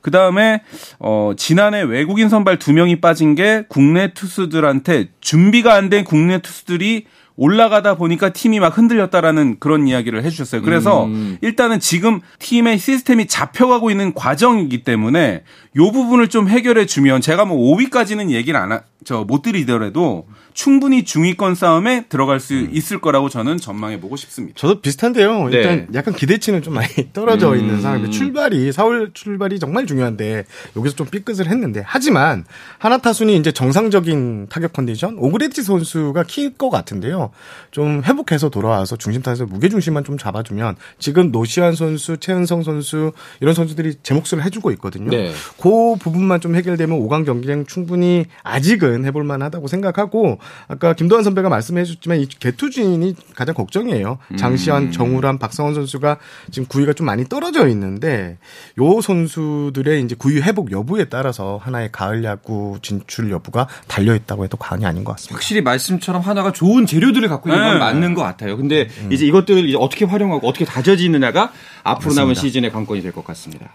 그 0.00 0.12
다음에 0.12 0.62
어 1.00 1.32
지난해 1.36 1.82
외국인 1.82 2.28
선발 2.28 2.58
두 2.60 2.72
명이 2.72 3.00
빠진 3.00 3.34
게 3.34 3.64
국내 3.68 4.12
투수들한테 4.14 5.08
준비가 5.20 5.74
안 5.74 5.90
된 5.90 6.04
국내 6.04 6.38
투수들이 6.38 7.06
올라가다 7.38 7.96
보니까 7.96 8.30
팀이 8.30 8.60
막 8.60 8.78
흔들렸다라는 8.78 9.56
그런 9.58 9.86
이야기를 9.88 10.24
해주셨어요. 10.24 10.62
그래서 10.62 11.04
음. 11.04 11.36
일단은 11.42 11.80
지금 11.80 12.20
팀의 12.38 12.78
시스템이 12.78 13.26
잡혀가고 13.26 13.90
있는 13.90 14.14
과정이기 14.14 14.84
때문에 14.84 15.42
요 15.76 15.90
부분을 15.92 16.28
좀 16.28 16.48
해결해 16.48 16.86
주면 16.86 17.20
제가 17.20 17.44
뭐 17.44 17.76
5위까지는 17.76 18.30
얘기를 18.30 18.58
안, 18.58 18.80
저, 19.04 19.24
못 19.24 19.42
드리더라도 19.42 20.26
충분히 20.56 21.04
중위권 21.04 21.54
싸움에 21.54 22.06
들어갈 22.08 22.40
수 22.40 22.54
음. 22.54 22.70
있을 22.72 22.98
거라고 22.98 23.28
저는 23.28 23.58
전망해 23.58 24.00
보고 24.00 24.16
싶습니다. 24.16 24.54
저도 24.58 24.80
비슷한데요. 24.80 25.50
네. 25.50 25.56
일단 25.58 25.86
약간 25.92 26.14
기대치는 26.14 26.62
좀 26.62 26.72
많이 26.72 26.88
떨어져 27.12 27.52
음. 27.52 27.58
있는 27.58 27.82
상황인데 27.82 28.10
출발이 28.10 28.70
4월 28.70 29.12
출발이 29.12 29.58
정말 29.60 29.84
중요한데 29.84 30.46
여기서 30.74 30.96
좀 30.96 31.06
삐끗을 31.08 31.48
했는데 31.48 31.82
하지만 31.84 32.46
하나 32.78 32.96
타순이 32.96 33.36
이제 33.36 33.52
정상적인 33.52 34.46
타격 34.48 34.72
컨디션 34.72 35.18
오그레티 35.18 35.62
선수가 35.62 36.22
킬것 36.22 36.70
같은데요. 36.70 37.30
좀 37.70 38.02
회복해서 38.02 38.48
돌아와서 38.48 38.96
중심 38.96 39.20
타에서 39.20 39.44
무게 39.44 39.68
중심만 39.68 40.04
좀 40.04 40.16
잡아주면 40.16 40.76
지금 40.98 41.32
노시환 41.32 41.74
선수, 41.74 42.16
최은성 42.16 42.62
선수 42.62 43.12
이런 43.42 43.52
선수들이 43.52 43.96
제 44.02 44.14
몫을 44.14 44.42
해주고 44.42 44.70
있거든요. 44.72 45.10
네. 45.10 45.32
그 45.60 45.96
부분만 46.00 46.40
좀 46.40 46.56
해결되면 46.56 46.98
5강 46.98 47.26
경기장 47.26 47.66
충분히 47.66 48.24
아직은 48.42 49.04
해볼 49.04 49.22
만하다고 49.22 49.68
생각하고 49.68 50.38
아까 50.68 50.94
김도환 50.94 51.24
선배가 51.24 51.48
말씀해 51.48 51.84
주셨지만 51.84 52.20
이 52.20 52.26
개투진이 52.26 53.14
가장 53.34 53.54
걱정이에요. 53.54 54.18
장시환, 54.38 54.92
정우람, 54.92 55.38
박성원 55.38 55.74
선수가 55.74 56.18
지금 56.50 56.66
구위가 56.68 56.92
좀 56.92 57.06
많이 57.06 57.24
떨어져 57.28 57.68
있는데 57.68 58.38
요 58.80 59.00
선수들의 59.00 60.02
이제 60.02 60.14
구위 60.18 60.40
회복 60.40 60.70
여부에 60.72 61.06
따라서 61.06 61.58
하나의 61.62 61.90
가을 61.92 62.24
야구 62.24 62.78
진출 62.82 63.30
여부가 63.30 63.66
달려 63.88 64.14
있다고 64.14 64.44
해도 64.44 64.56
과언이 64.56 64.86
아닌 64.86 65.04
것 65.04 65.12
같습니다. 65.12 65.34
확실히 65.34 65.60
말씀처럼 65.62 66.22
하나가 66.22 66.52
좋은 66.52 66.86
재료들을 66.86 67.28
갖고 67.28 67.48
있는 67.48 67.62
건 67.62 67.72
네. 67.74 67.78
맞는 67.78 68.14
것 68.14 68.22
같아요. 68.22 68.56
근데 68.56 68.88
이제 69.10 69.26
이것들을 69.26 69.68
이제 69.68 69.76
어떻게 69.78 70.04
활용하고 70.04 70.46
어떻게 70.48 70.64
다져지느냐가 70.64 71.52
앞으로 71.82 72.14
남은 72.14 72.34
시즌의 72.34 72.70
관건이 72.72 73.02
될 73.02 73.12
것 73.12 73.24
같습니다. 73.24 73.70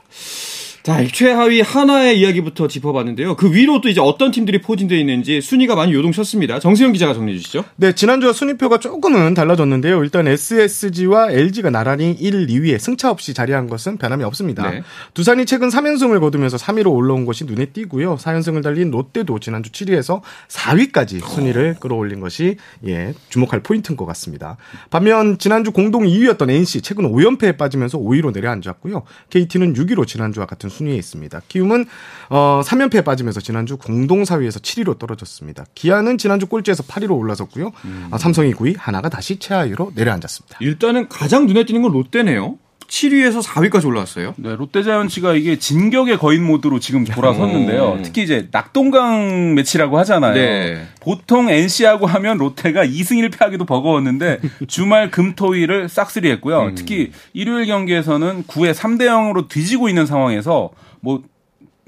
자, 0.84 1.06
최하위 1.06 1.62
하나의 1.62 2.20
이야기부터 2.20 2.68
짚어봤는데요. 2.68 3.36
그 3.36 3.54
위로 3.54 3.82
또 3.82 3.90
이제 3.90 4.02
어떤 4.02 4.32
팀들이 4.32 4.62
포진되어 4.62 4.98
있는지 4.98 5.40
순위가 5.40 5.76
많이 5.76 5.94
요동쳤습니다. 5.94 6.60
정세영 6.60 6.94
기자가 6.94 7.14
정리해 7.14 7.38
주시죠. 7.38 7.64
네, 7.76 7.94
지난주와 7.94 8.34
순위표가 8.34 8.80
조금은 8.80 9.36
달라졌는데요. 9.36 10.04
일단 10.04 10.28
SSG와 10.28 11.32
LG가 11.32 11.70
나란히 11.70 12.12
1, 12.12 12.48
2위에 12.48 12.80
승차 12.80 13.12
없이 13.12 13.36
자리한 13.36 13.68
것은 13.68 13.98
변함이 13.98 14.24
없습니다. 14.24 14.72
네. 14.72 14.82
두산이 15.14 15.46
최근 15.46 15.70
3연승을 15.70 16.20
거두면서 16.20 16.58
3위로 16.58 16.92
올라온 16.92 17.26
것이 17.28 17.46
눈에 17.46 17.66
띄고요. 17.66 18.16
4연승을 18.16 18.64
달린 18.64 18.90
롯데도 18.90 19.38
지난주 19.40 19.72
7위에서 19.72 20.22
4위까지 20.48 21.24
순위를 21.24 21.76
끌어올린 21.80 22.22
것이 22.22 22.58
예, 22.88 23.14
주목할 23.30 23.62
포인트인 23.62 23.98
것 23.98 24.08
같습니다. 24.08 24.58
반면 24.90 25.38
지난주 25.38 25.72
공동 25.72 26.06
2위였던 26.06 26.50
NC 26.50 26.82
최근 26.82 27.12
5연패에 27.12 27.58
빠지면서 27.58 28.00
5위로 28.00 28.34
내려앉았고요. 28.34 29.04
KT는 29.30 29.74
6위로 29.76 30.08
지난주와 30.08 30.48
같은 30.48 30.71
순위에 30.72 30.96
있습니다. 30.96 31.42
키움은 31.48 31.86
어, 32.30 32.62
3연패에 32.64 33.06
빠지면서 33.06 33.42
지난주 33.42 33.78
공동 33.78 34.24
4위에서 34.24 34.62
7위로 34.62 34.98
떨어졌습니다. 34.98 35.66
기아는 35.76 36.18
지난주 36.18 36.48
꼴찌에서 36.48 36.84
8위로 36.84 37.18
올라섰고요. 37.18 37.72
음. 37.86 38.08
어, 38.10 38.18
삼성이 38.18 38.54
9위, 38.54 38.76
하나가 38.78 39.10
다시 39.10 39.38
최하위로 39.38 39.92
내려앉았습니다. 39.96 40.58
일단은 40.62 41.10
가장 41.10 41.46
눈에 41.46 41.66
띄는 41.66 41.82
건 41.84 41.92
롯데네요. 41.92 42.58
7위에서 42.92 43.42
4위까지 43.42 43.86
올라왔어요. 43.86 44.36
네, 44.36 44.54
롯데자이언츠가 44.54 45.34
이게 45.34 45.58
진격의 45.58 46.18
거인 46.18 46.44
모드로 46.44 46.82
지금 46.82 47.06
돌아섰는데요. 47.06 47.84
어. 47.84 48.00
특히 48.04 48.24
이제 48.24 48.50
낙동강 48.52 49.56
매치라고 49.56 49.98
하잖아요. 50.00 50.34
네. 50.34 50.88
보통 51.00 51.50
NC하고 51.50 52.06
하면 52.06 52.38
롯데가 52.38 52.86
2승 52.86 53.30
1패하기도 53.30 53.66
버거웠는데 53.66 54.40
주말 54.68 55.10
금토일을 55.10 55.88
싹쓸이했고요. 55.88 56.62
음. 56.64 56.76
특히 56.76 57.12
일요일 57.32 57.66
경기에서는 57.66 58.44
9회 58.44 58.74
3대 58.74 59.04
0으로 59.04 59.48
뒤지고 59.48 59.88
있는 59.88 60.06
상황에서 60.06 60.72
뭐뭐 61.00 61.24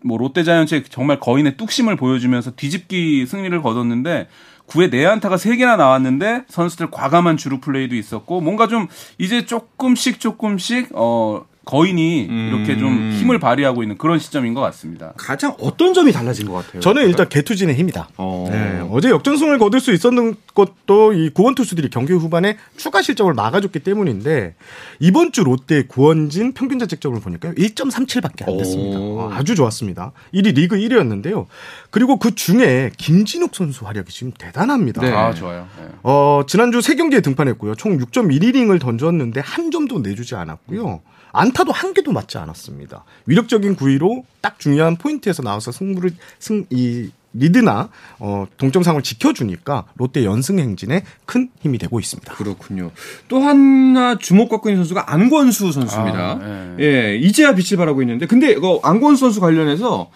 뭐 0.06 0.18
롯데자이언츠의 0.18 0.86
정말 0.90 1.20
거인의 1.20 1.58
뚝심을 1.58 1.98
보여주면서 1.98 2.52
뒤집기 2.52 3.26
승리를 3.26 3.62
거뒀는데 3.62 4.28
9회 4.67 4.89
내안타가 4.89 5.36
3개나 5.36 5.77
나왔는데 5.77 6.46
선수들 6.48 6.89
과감한 6.89 7.38
주루 7.38 7.60
플레이도 7.60 7.96
있었고 7.96 8.41
뭔가 8.41 8.67
좀 8.67 8.88
이제 9.17 9.46
조금씩 9.46 10.20
조금씩 10.20 10.89
어 10.93 11.46
거인이 11.65 12.27
음. 12.29 12.50
이렇게 12.53 12.77
좀 12.77 13.12
힘을 13.12 13.39
발휘하고 13.39 13.84
있는 13.84 13.98
그런 13.98 14.20
시점인 14.20 14.53
것 14.53 14.62
같습니다. 14.62 15.13
가장 15.15 15.55
어떤 15.60 15.93
점이 15.93 16.12
달라진 16.12 16.48
것 16.48 16.53
같아요? 16.53 16.82
저는 16.82 17.08
일단 17.08 17.29
개투진의 17.29 17.75
힘이다. 17.75 18.10
어. 18.17 18.48
네, 18.51 18.86
어제 18.91 19.10
역전승을 19.10 19.58
거둘 19.60 19.79
수 19.79 19.93
있었는 19.93 20.36
것도 20.53 21.13
이 21.13 21.29
구원 21.29 21.55
투수들이 21.55 21.89
경기 21.89 22.12
후반에 22.13 22.58
추가 22.75 23.01
실점을 23.01 23.34
막아줬기 23.34 23.79
때문인데 23.79 24.55
이번 25.00 25.32
주 25.32 25.43
롯데 25.43 25.84
구원진 25.88 26.53
평균 26.53 26.79
자책점을 26.79 27.20
보니까 27.22 27.51
1.37밖에 27.53 28.48
안 28.48 28.58
됐습니다. 28.58 29.00
어, 29.00 29.32
아주 29.34 29.55
좋았습니다. 29.55 30.12
1위 30.34 30.55
리그 30.55 30.75
1위였는데요. 30.75 31.46
그리고 31.91 32.17
그 32.20 32.36
중에 32.36 32.91
김진욱 32.98 33.55
선수 33.55 33.86
활약이 33.86 34.12
지금 34.12 34.34
대단합니다. 34.38 35.01
네. 35.01 35.12
아 35.12 35.34
좋아요. 35.34 35.67
네. 35.79 35.88
어, 36.03 36.41
지난주 36.46 36.79
3경기에 36.79 37.24
등판했고요. 37.24 37.75
총 37.75 37.98
6.1이닝을 37.98 38.82
던졌는데 38.82 39.39
한 39.39 39.72
점도 39.72 40.00
내주지 40.00 40.36
않았고요. 40.36 41.01
안타도 41.34 41.72
한 41.74 41.94
개도 41.94 42.13
맞지 42.13 42.38
않았습니다. 42.38 43.04
위력적인 43.25 43.75
구위로 43.75 44.24
딱 44.40 44.60
중요한 44.60 44.96
포인트에서 44.96 45.44
나와서 45.44 45.72
승부를 45.72 46.12
승 46.40 46.66
이 46.70 47.12
리드나 47.34 47.90
어, 48.20 48.46
동점상을 48.58 49.02
지켜주니까 49.02 49.86
롯데 49.96 50.24
연승 50.24 50.60
행진에 50.60 51.04
큰 51.25 51.50
힘이 51.62 51.78
되고 51.78 52.00
있습니다. 52.00 52.34
그렇군요. 52.36 52.92
또 53.28 53.40
하나 53.40 54.18
주목받고 54.18 54.70
있는 54.70 54.82
선수가 54.84 55.12
안권수 55.12 55.72
선수입니다. 55.72 56.20
아, 56.20 56.36
네. 56.36 56.75
예, 56.80 57.16
이제야 57.18 57.56
빛을 57.56 57.78
발하고 57.78 58.02
있는데 58.04 58.28
근데 58.28 58.52
이거 58.52 58.80
안권수 58.84 59.20
선수 59.20 59.40
관련해서 59.40 60.12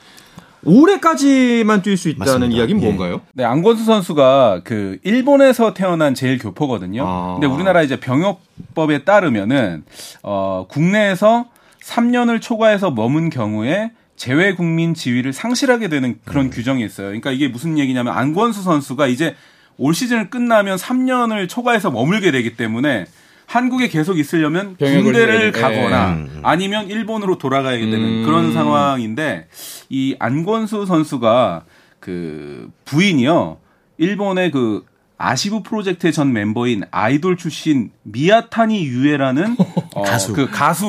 올해까지만 0.67 1.81
뛸 1.81 1.95
수 1.95 2.09
있다는 2.09 2.33
맞습니다. 2.33 2.57
이야기는 2.57 2.81
예. 2.81 2.85
뭔가요? 2.85 3.21
네, 3.33 3.45
안건수 3.45 3.85
선수가 3.85 4.61
그 4.65 4.99
일본에서 5.03 5.73
태어난 5.73 6.13
제일 6.13 6.37
교포거든요. 6.37 7.03
아. 7.07 7.33
근데 7.35 7.47
우리나라 7.47 7.81
이제 7.81 7.99
병역법에 7.99 9.05
따르면은 9.05 9.85
어 10.23 10.65
국내에서 10.69 11.45
3년을 11.81 12.41
초과해서 12.41 12.91
머문 12.91 13.29
경우에 13.29 13.91
재외 14.17 14.53
국민 14.53 14.93
지위를 14.93 15.31
상실하게 15.31 15.87
되는 15.87 16.19
그런 16.25 16.47
음. 16.47 16.49
규정이 16.49 16.83
있어요. 16.83 17.07
그러니까 17.07 17.31
이게 17.31 17.47
무슨 17.47 17.77
얘기냐면 17.77 18.13
안건수 18.13 18.61
선수가 18.63 19.07
이제 19.07 19.35
올 19.77 19.93
시즌을 19.93 20.29
끝나면 20.29 20.77
3년을 20.77 21.47
초과해서 21.47 21.91
머물게 21.91 22.31
되기 22.31 22.57
때문에 22.57 23.05
한국에 23.47 23.87
계속 23.87 24.19
있으려면 24.19 24.75
군대를 24.75 25.53
가거나 25.53 26.15
네. 26.15 26.29
아니면 26.43 26.89
일본으로 26.89 27.37
돌아가야 27.37 27.77
되는 27.77 27.93
음. 27.95 28.23
그런 28.25 28.51
상황인데 28.51 29.47
이 29.89 30.15
안권수 30.19 30.85
선수가 30.85 31.63
그 32.01 32.69
부인이요. 32.85 33.57
일본의 33.97 34.51
그 34.51 34.85
아시브 35.19 35.63
프로젝트의 35.63 36.13
전 36.13 36.31
멤버인 36.33 36.83
아이돌 36.91 37.37
출신 37.37 37.91
미야타니 38.03 38.85
유에라는 38.85 39.55
어, 39.95 40.03
가수 40.03 40.33
그 40.33 40.49
가수 40.49 40.85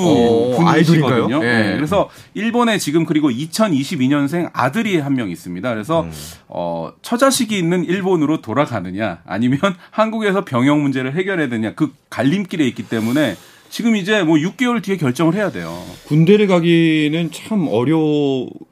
분이시거든요. 0.57 1.39
네. 1.41 1.63
네. 1.71 1.77
그래서 1.77 2.09
일본에 2.35 2.79
지금 2.79 3.05
그리고 3.05 3.31
2022년생 3.31 4.51
아들이 4.53 4.99
한 4.99 5.19
명 5.19 5.31
있습니다. 5.31 5.69
그래서 5.73 6.03
음. 6.03 6.13
어, 6.47 6.93
처자식이 7.03 7.59
있는 7.59 7.85
일본으로 7.85 8.41
돌아가느냐 8.41 9.19
아니면 9.27 9.59
한국에서 9.91 10.45
병역 10.45 10.79
문제를 10.79 11.15
해결해야 11.15 11.49
되냐 11.49 11.75
그 11.75 11.93
갈림길에 12.11 12.65
있기 12.69 12.85
때문에 12.89 13.35
지금 13.71 13.97
이제 13.97 14.23
뭐 14.23 14.37
6개월 14.37 14.83
뒤에 14.83 14.97
결정을 14.97 15.35
해야 15.35 15.51
돼요. 15.51 15.83
군대를 16.07 16.47
가기는 16.47 17.31
참 17.33 17.69
어려 17.71 17.99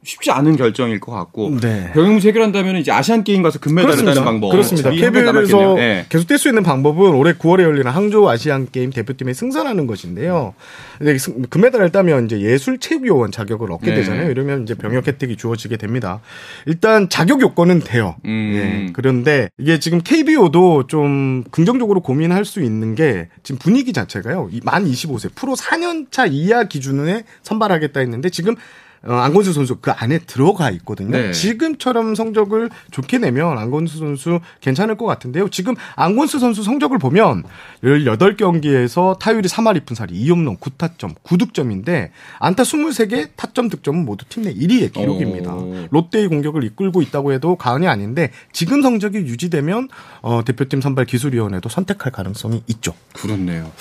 쉽지 0.03 0.31
않은 0.31 0.57
결정일 0.57 0.99
것 0.99 1.11
같고 1.11 1.57
네. 1.61 1.91
병역문제 1.93 2.29
해결한다면 2.29 2.77
이제 2.77 2.91
아시안 2.91 3.23
게임 3.23 3.43
가서 3.43 3.59
금메달을 3.59 4.05
따는 4.05 4.23
방법. 4.23 4.51
그렇습니다. 4.51 4.89
KBL에서 4.89 5.75
네. 5.75 6.05
계속 6.09 6.27
뛸 6.27 6.37
수 6.37 6.47
있는 6.49 6.63
방법은 6.63 7.11
올해 7.11 7.33
9월에 7.33 7.61
열리는 7.61 7.89
항저우 7.89 8.27
아시안 8.27 8.67
게임 8.71 8.89
대표팀에 8.91 9.33
승선하는 9.33 9.87
것인데요. 9.87 10.53
근데 10.97 11.17
금메달을 11.49 11.91
따면 11.91 12.25
이제 12.25 12.39
예술 12.41 12.79
체육요원 12.79 13.31
자격을 13.31 13.71
얻게 13.71 13.91
네. 13.91 13.97
되잖아요. 13.97 14.31
이러면 14.31 14.63
이제 14.63 14.75
병역 14.75 15.07
혜택이 15.07 15.37
주어지게 15.37 15.77
됩니다. 15.77 16.21
일단 16.65 17.09
자격 17.09 17.41
요건은 17.41 17.79
돼요. 17.79 18.15
음. 18.25 18.53
예. 18.55 18.91
그런데 18.93 19.49
이게 19.57 19.79
지금 19.79 20.01
KBO도 20.01 20.87
좀 20.87 21.43
긍정적으로 21.51 22.01
고민할 22.01 22.45
수 22.45 22.61
있는 22.61 22.95
게 22.95 23.29
지금 23.43 23.59
분위기 23.59 23.93
자체가요. 23.93 24.49
만 24.63 24.85
25세 24.85 25.33
프로 25.35 25.55
4년차 25.55 26.31
이하 26.31 26.63
기준에 26.63 27.23
선발하겠다 27.43 27.99
했는데 27.99 28.29
지금 28.29 28.55
어, 29.03 29.13
안건수 29.13 29.53
선수 29.53 29.77
그 29.77 29.91
안에 29.91 30.19
들어가 30.19 30.71
있거든요. 30.71 31.11
네. 31.11 31.31
지금처럼 31.31 32.15
성적을 32.15 32.69
좋게 32.91 33.19
내면 33.19 33.57
안건수 33.57 33.99
선수 33.99 34.39
괜찮을 34.61 34.97
것 34.97 35.05
같은데요. 35.05 35.49
지금 35.49 35.75
안건수 35.95 36.39
선수 36.39 36.63
성적을 36.63 36.97
보면 36.97 37.43
18경기에서 37.83 39.17
타율이 39.19 39.47
3할 39.47 39.79
2푼 39.85 39.95
살이 39.95 40.13
2홈런 40.25 40.59
9타점 40.59 41.15
9득점인데 41.23 42.09
안타 42.39 42.63
23개 42.63 43.29
타점 43.35 43.69
득점은 43.69 44.05
모두 44.05 44.25
팀 44.29 44.37
내 44.47 44.53
1위의 44.53 44.93
기록입니다. 44.93 45.53
오. 45.53 45.87
롯데의 45.89 46.27
공격을 46.29 46.63
이끌고 46.63 47.01
있다고 47.01 47.33
해도 47.33 47.55
과언이 47.57 47.87
아닌데 47.87 48.31
지금 48.53 48.81
성적이 48.81 49.17
유지되면 49.17 49.89
어, 50.21 50.43
대표팀 50.45 50.79
선발 50.79 51.05
기술위원회도 51.05 51.67
선택할 51.67 52.11
가능성이 52.13 52.63
있죠. 52.67 52.93
그렇네요. 53.13 53.71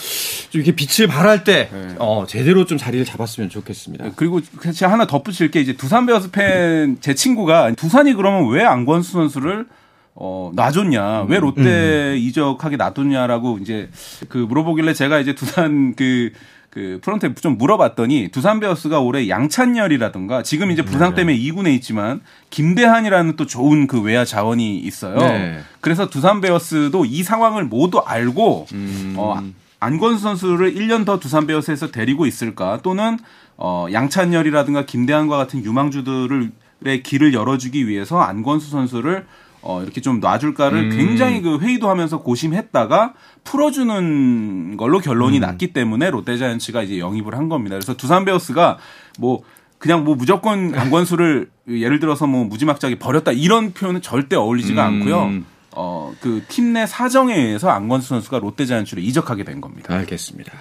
좀 0.50 0.62
이렇게 0.62 0.74
빛을 0.74 1.08
발할 1.08 1.44
때 1.44 1.68
네. 1.72 1.94
어, 1.98 2.24
제대로 2.26 2.64
좀 2.64 2.78
자리를 2.78 3.04
잡았으면 3.04 3.50
좋겠습니다. 3.50 4.12
그리고 4.16 4.40
제가 4.74 4.90
하나 4.90 5.05
덧붙일 5.06 5.50
게 5.50 5.60
이제 5.60 5.74
두산 5.76 6.06
베어스 6.06 6.30
팬 6.30 6.96
제 7.00 7.14
친구가 7.14 7.72
두산이 7.72 8.14
그러면 8.14 8.48
왜 8.50 8.64
안권수 8.64 9.12
선수를 9.12 9.66
어, 10.14 10.50
놔줬냐, 10.54 11.26
왜 11.28 11.38
롯데 11.38 12.12
음. 12.12 12.16
이적하게 12.16 12.76
놔뒀냐라고 12.76 13.58
이제 13.60 13.90
그 14.28 14.38
물어보길래 14.38 14.94
제가 14.94 15.18
이제 15.18 15.34
두산 15.34 15.94
그, 15.94 16.32
그 16.70 16.98
프런트에 17.02 17.34
좀 17.34 17.58
물어봤더니 17.58 18.30
두산 18.32 18.58
베어스가 18.58 19.00
올해 19.00 19.28
양찬열이라든가 19.28 20.42
지금 20.42 20.70
이제 20.70 20.82
부상 20.82 21.10
네. 21.10 21.16
때문에 21.16 21.36
2군에 21.38 21.74
있지만 21.74 22.22
김대한이라는 22.48 23.36
또 23.36 23.44
좋은 23.44 23.86
그 23.86 24.00
외야 24.00 24.24
자원이 24.24 24.78
있어요. 24.78 25.18
네. 25.18 25.58
그래서 25.82 26.08
두산 26.08 26.40
베어스도 26.40 27.04
이 27.04 27.22
상황을 27.22 27.64
모두 27.64 27.98
알고 27.98 28.66
음. 28.72 29.14
어, 29.18 29.42
안건수 29.80 30.22
선수를 30.22 30.74
1년 30.74 31.04
더 31.04 31.18
두산 31.20 31.46
베어스에서 31.46 31.90
데리고 31.90 32.24
있을까 32.24 32.80
또는 32.82 33.18
어, 33.56 33.86
양찬열이라든가 33.92 34.86
김대한과 34.86 35.36
같은 35.36 35.64
유망주들의 35.64 37.02
길을 37.02 37.34
열어주기 37.34 37.88
위해서 37.88 38.20
안건수 38.20 38.70
선수를 38.70 39.26
어, 39.62 39.82
이렇게 39.82 40.00
좀 40.00 40.20
놔줄까를 40.20 40.92
음. 40.92 40.96
굉장히 40.96 41.42
그 41.42 41.58
회의도 41.58 41.88
하면서 41.88 42.22
고심했다가 42.22 43.14
풀어주는 43.42 44.76
걸로 44.76 45.00
결론이 45.00 45.38
음. 45.38 45.40
났기 45.40 45.72
때문에 45.72 46.10
롯데자이언츠가 46.10 46.82
이제 46.82 46.98
영입을 46.98 47.34
한 47.34 47.48
겁니다. 47.48 47.74
그래서 47.74 47.94
두산 47.94 48.24
베어스가 48.24 48.78
뭐 49.18 49.42
그냥 49.78 50.04
뭐 50.04 50.14
무조건 50.14 50.74
안건수를 50.74 51.50
예를 51.68 51.98
들어서 51.98 52.26
뭐 52.26 52.44
무지막지하게 52.44 52.98
버렸다 52.98 53.32
이런 53.32 53.72
표현은 53.72 54.02
절대 54.02 54.36
어울리지가 54.36 54.88
음. 54.88 54.94
않고요. 54.94 55.42
어, 55.78 56.14
그 56.20 56.42
팀 56.48 56.72
내 56.72 56.86
사정에 56.86 57.34
의해서 57.34 57.68
안건수 57.70 58.08
선수가 58.08 58.38
롯데자이언츠로 58.40 59.00
이적하게 59.00 59.44
된 59.44 59.60
겁니다. 59.60 59.94
알겠습니다. 59.94 60.52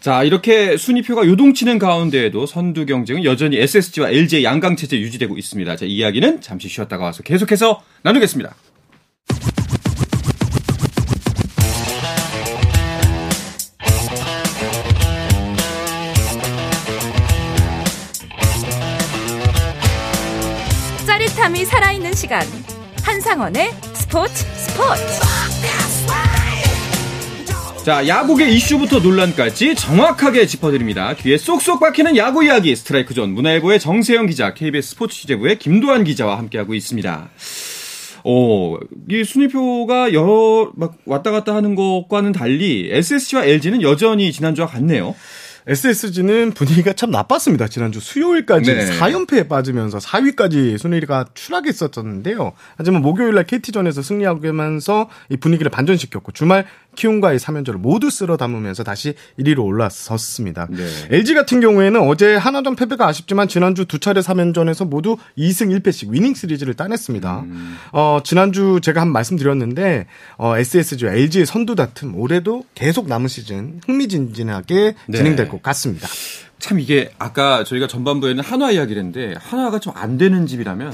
자, 0.00 0.22
이렇게 0.22 0.76
순위표가 0.76 1.26
요동치는 1.26 1.78
가운데에도 1.78 2.46
선두 2.46 2.86
경쟁은 2.86 3.24
여전히 3.24 3.56
SSG와 3.58 4.10
LG 4.10 4.44
양강 4.44 4.76
체제 4.76 4.98
유지되고 5.00 5.36
있습니다. 5.36 5.76
자, 5.76 5.84
이야기는 5.86 6.40
잠시 6.42 6.68
쉬었다가 6.68 7.04
와서 7.04 7.22
계속해서 7.22 7.82
나누겠습니다. 8.02 8.54
짜릿함이 21.06 21.64
살아있는 21.64 22.14
시간. 22.14 22.46
한상원의 23.02 23.70
스포츠 24.12 24.44
스포츠 24.58 25.02
자, 27.82 28.06
야구계 28.06 28.50
이슈부터 28.50 28.98
논란까지 28.98 29.74
정확하게 29.74 30.44
짚어드립니다. 30.44 31.14
귀에 31.14 31.38
쏙쏙 31.38 31.80
박히는 31.80 32.18
야구 32.18 32.44
이야기 32.44 32.76
스트라이크 32.76 33.14
존 33.14 33.30
문화일보의 33.30 33.80
정세영 33.80 34.26
기자, 34.26 34.52
KBS 34.52 34.90
스포츠 34.90 35.16
취재부의 35.16 35.58
김도환 35.58 36.04
기자와 36.04 36.36
함께하고 36.36 36.74
있습니다. 36.74 37.30
어, 38.24 38.76
이 39.08 39.24
순위표가 39.24 40.12
여러 40.12 40.70
막 40.74 40.98
왔다 41.06 41.30
갔다 41.30 41.54
하는 41.54 41.74
것과는 41.74 42.32
달리 42.32 42.90
SSG와 42.92 43.46
LG는 43.46 43.80
여전히 43.80 44.30
지난주와 44.30 44.68
같네요. 44.68 45.14
SSG는 45.66 46.52
분위기가 46.52 46.92
참 46.92 47.10
나빴습니다. 47.10 47.68
지난주 47.68 48.00
수요일까지 48.00 48.74
네. 48.74 48.98
4연패에 48.98 49.48
빠지면서 49.48 49.98
4위까지 49.98 50.78
순위가 50.78 51.26
추락했었었는데요. 51.34 52.52
하지만 52.76 53.02
목요일날 53.02 53.44
KT전에서 53.44 54.02
승리하면서 54.02 55.08
이 55.30 55.36
분위기를 55.36 55.70
반전시켰고 55.70 56.32
주말 56.32 56.66
키움과의 56.96 57.38
3연전을 57.38 57.78
모두 57.78 58.10
쓸어 58.10 58.36
담으면서 58.36 58.84
다시 58.84 59.14
1위로 59.38 59.64
올라섰습니다. 59.64 60.66
네. 60.70 60.86
LG 61.10 61.34
같은 61.34 61.60
경우에는 61.60 62.00
어제 62.00 62.34
하나전 62.36 62.76
패배가 62.76 63.06
아쉽지만 63.06 63.48
지난주 63.48 63.84
두 63.86 63.98
차례 63.98 64.20
3연전에서 64.20 64.86
모두 64.86 65.16
2승 65.38 65.76
1패씩 65.80 66.10
위닝 66.10 66.34
시리즈를 66.34 66.74
따냈습니다. 66.74 67.44
어, 67.92 68.20
지난주 68.24 68.80
제가 68.82 69.00
한 69.00 69.10
말씀 69.10 69.36
드렸는데 69.36 70.06
어, 70.36 70.56
SSG와 70.56 71.12
LG의 71.12 71.46
선두 71.46 71.74
다툼 71.74 72.14
올해도 72.18 72.64
계속 72.74 73.08
남은 73.08 73.28
시즌 73.28 73.80
흥미진진하게 73.86 74.94
네. 75.06 75.16
진행될 75.16 75.48
것 75.48 75.62
같습니다. 75.62 76.08
참 76.58 76.78
이게 76.78 77.10
아까 77.18 77.64
저희가 77.64 77.86
전반부에는 77.88 78.44
한화 78.44 78.70
이야기를 78.70 79.02
했는데 79.02 79.34
한화가 79.40 79.78
좀 79.80 79.92
안 79.96 80.16
되는 80.18 80.46
집이라면 80.46 80.92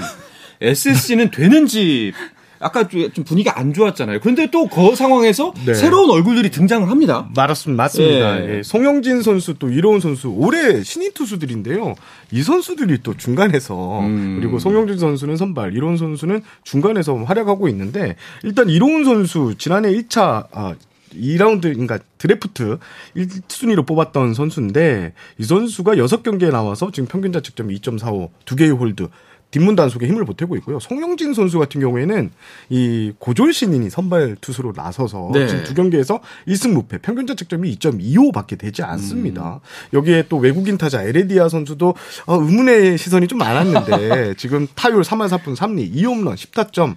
SSG는 0.60 1.30
되는 1.30 1.66
집. 1.66 2.14
아까 2.60 2.88
좀 2.88 3.24
분위기가 3.24 3.58
안 3.58 3.72
좋았잖아요. 3.72 4.20
그런데 4.20 4.50
또 4.50 4.68
그 4.68 4.94
상황에서 4.94 5.52
네. 5.64 5.74
새로운 5.74 6.10
얼굴들이 6.10 6.50
등장을 6.50 6.88
합니다. 6.88 7.28
맞았습니다. 7.34 7.82
맞습니다. 7.82 8.44
예. 8.44 8.58
예, 8.58 8.62
송영진 8.62 9.22
선수 9.22 9.54
또 9.58 9.70
이로운 9.70 10.00
선수 10.00 10.28
올해 10.28 10.82
신인 10.82 11.12
투수들인데요. 11.12 11.94
이 12.30 12.42
선수들이 12.42 12.98
또 13.02 13.16
중간에서 13.16 14.00
음. 14.00 14.36
그리고 14.38 14.58
송영진 14.58 14.98
선수는 14.98 15.36
선발, 15.36 15.74
이로운 15.74 15.96
선수는 15.96 16.42
중간에서 16.64 17.16
활약하고 17.16 17.68
있는데 17.68 18.16
일단 18.42 18.68
이로운 18.68 19.04
선수 19.04 19.54
지난해 19.58 19.90
1차 19.92 20.46
아 20.52 20.74
2라운드, 21.14 21.62
그러니까 21.62 21.98
드래프트 22.18 22.78
1순위로 23.16 23.86
뽑았던 23.86 24.34
선수인데 24.34 25.14
이 25.38 25.44
선수가 25.44 25.94
6경기에 25.94 26.50
나와서 26.50 26.90
지금 26.92 27.08
평균 27.08 27.32
자책점이 27.32 27.74
2.45, 27.80 28.28
두 28.44 28.56
개의 28.56 28.70
홀드, 28.70 29.08
뒷문 29.50 29.76
단속에 29.76 30.06
힘을 30.06 30.24
보태고 30.24 30.56
있고요. 30.56 30.78
송영진 30.78 31.34
선수 31.34 31.58
같은 31.58 31.80
경우에는 31.80 32.30
이 32.68 33.12
고졸 33.18 33.52
신인이 33.52 33.88
선발 33.88 34.36
투수로 34.40 34.72
나서서 34.76 35.30
네. 35.32 35.46
지금 35.46 35.64
두 35.64 35.74
경기에서 35.74 36.20
1승 36.46 36.72
무패, 36.72 36.98
평균 36.98 37.26
자책점이 37.26 37.76
2.25밖에 37.76 38.58
되지 38.58 38.82
않습니다. 38.82 39.60
여기에 39.92 40.24
또 40.28 40.36
외국인 40.36 40.76
타자 40.76 41.02
에레디아 41.02 41.48
선수도 41.48 41.94
어, 42.26 42.36
의문의 42.36 42.98
시선이 42.98 43.26
좀 43.26 43.38
많았는데 43.38 44.34
지금 44.38 44.66
타율 44.74 45.00
3할 45.00 45.28
4푼 45.28 45.56
3리, 45.56 45.94
2홈런, 45.94 46.34
10타점. 46.34 46.96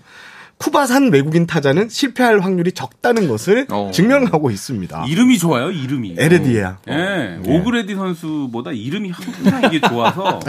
쿠바산 0.62 1.12
외국인 1.12 1.48
타자는 1.48 1.90
실패할 1.90 2.40
확률이 2.42 2.72
적다는 2.72 3.28
것을 3.28 3.66
어. 3.72 3.90
증명하고 3.92 4.52
있습니다. 4.52 5.06
이름이 5.08 5.40
좋아요, 5.40 5.72
이름이. 5.72 6.16
에레디아. 6.20 6.78
예, 6.88 7.40
오그레디 7.48 7.96
선수보다 7.96 8.72
이름이 8.72 9.10
항상 9.10 9.64
이게 9.74 9.82
좋아서 9.82 10.40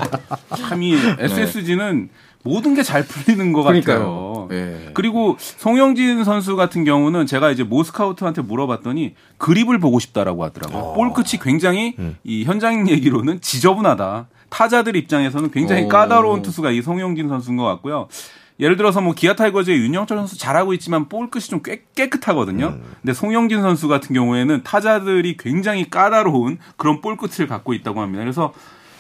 참이 0.55 0.95
SSG는 1.19 2.11
모든 2.45 2.75
게 2.75 2.83
잘 2.83 3.05
풀리는 3.07 3.53
것 3.55 3.63
그러니까요. 3.63 4.49
같아요. 4.49 4.49
예. 4.53 4.91
그리고 4.93 5.37
송영진 5.39 6.25
선수 6.25 6.57
같은 6.57 6.85
경우는 6.85 7.25
제가 7.27 7.51
이제 7.51 7.63
모스카우트한테 7.63 8.43
물어봤더니 8.43 9.15
그립을 9.39 9.79
보고 9.79 9.99
싶다라고 9.99 10.45
하더라고요. 10.45 10.93
볼 10.95 11.13
끝이 11.15 11.41
굉장히 11.41 11.95
이 12.25 12.45
현장 12.45 12.87
얘기로는 12.91 13.41
지저분하다. 13.41 14.27
타자들 14.51 14.95
입장에서는 14.97 15.51
굉장히 15.53 15.85
오. 15.85 15.89
까다로운 15.89 16.43
투수가 16.43 16.73
이 16.73 16.83
송영진 16.83 17.29
선수인 17.29 17.57
것 17.57 17.65
같고요. 17.65 18.09
예를 18.61 18.77
들어서 18.77 19.01
뭐 19.01 19.15
기아 19.15 19.35
타이거즈의 19.35 19.79
윤영철 19.79 20.17
선수 20.19 20.39
잘하고 20.39 20.73
있지만 20.75 21.09
볼 21.09 21.31
끝이 21.31 21.45
좀 21.45 21.63
꽤 21.63 21.83
깨끗하거든요. 21.95 22.79
근데 23.01 23.13
송영진 23.13 23.61
선수 23.63 23.89
같은 23.89 24.15
경우에는 24.15 24.63
타자들이 24.63 25.37
굉장히 25.39 25.89
까다로운 25.91 26.59
그런 26.77 27.01
볼 27.01 27.17
끝을 27.17 27.47
갖고 27.47 27.73
있다고 27.75 28.01
합니다. 28.01 28.23
그래서 28.23 28.53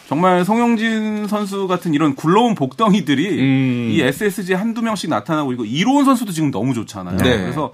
정말 0.09 0.45
송영진 0.45 1.27
선수 1.29 1.67
같은 1.69 1.95
이런 1.95 2.15
굴러온 2.15 2.55
복덩이들이 2.55 3.41
음. 3.41 3.88
이 3.93 4.01
SSG 4.03 4.55
한두 4.55 4.83
명씩 4.83 5.09
나타나고 5.11 5.53
있고 5.53 5.65
이로운 5.65 6.05
선수도 6.05 6.33
지금 6.33 6.51
너무 6.51 6.75
좋잖아요. 6.75 7.17
네. 7.19 7.38
그래서 7.38 7.73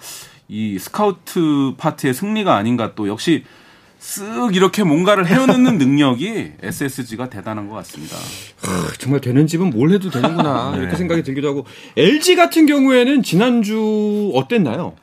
이 0.48 0.78
스카우트 0.78 1.74
파트의 1.78 2.14
승리가 2.14 2.54
아닌가 2.54 2.92
또 2.94 3.08
역시 3.08 3.44
쓱 4.00 4.54
이렇게 4.54 4.84
뭔가를 4.84 5.26
헤어놓는 5.26 5.76
능력이 5.78 6.52
SSG가 6.62 7.28
대단한 7.30 7.68
것 7.68 7.74
같습니다. 7.76 8.16
아, 8.62 8.88
정말 8.98 9.20
되는 9.20 9.46
집은 9.46 9.70
뭘 9.70 9.90
해도 9.92 10.08
되는구나 10.10 10.72
네. 10.76 10.82
이렇게 10.82 10.96
생각이 10.96 11.22
들기도 11.22 11.48
하고 11.48 11.66
LG 11.96 12.36
같은 12.36 12.66
경우에는 12.66 13.22
지난주 13.22 14.30
어땠나요? 14.34 14.94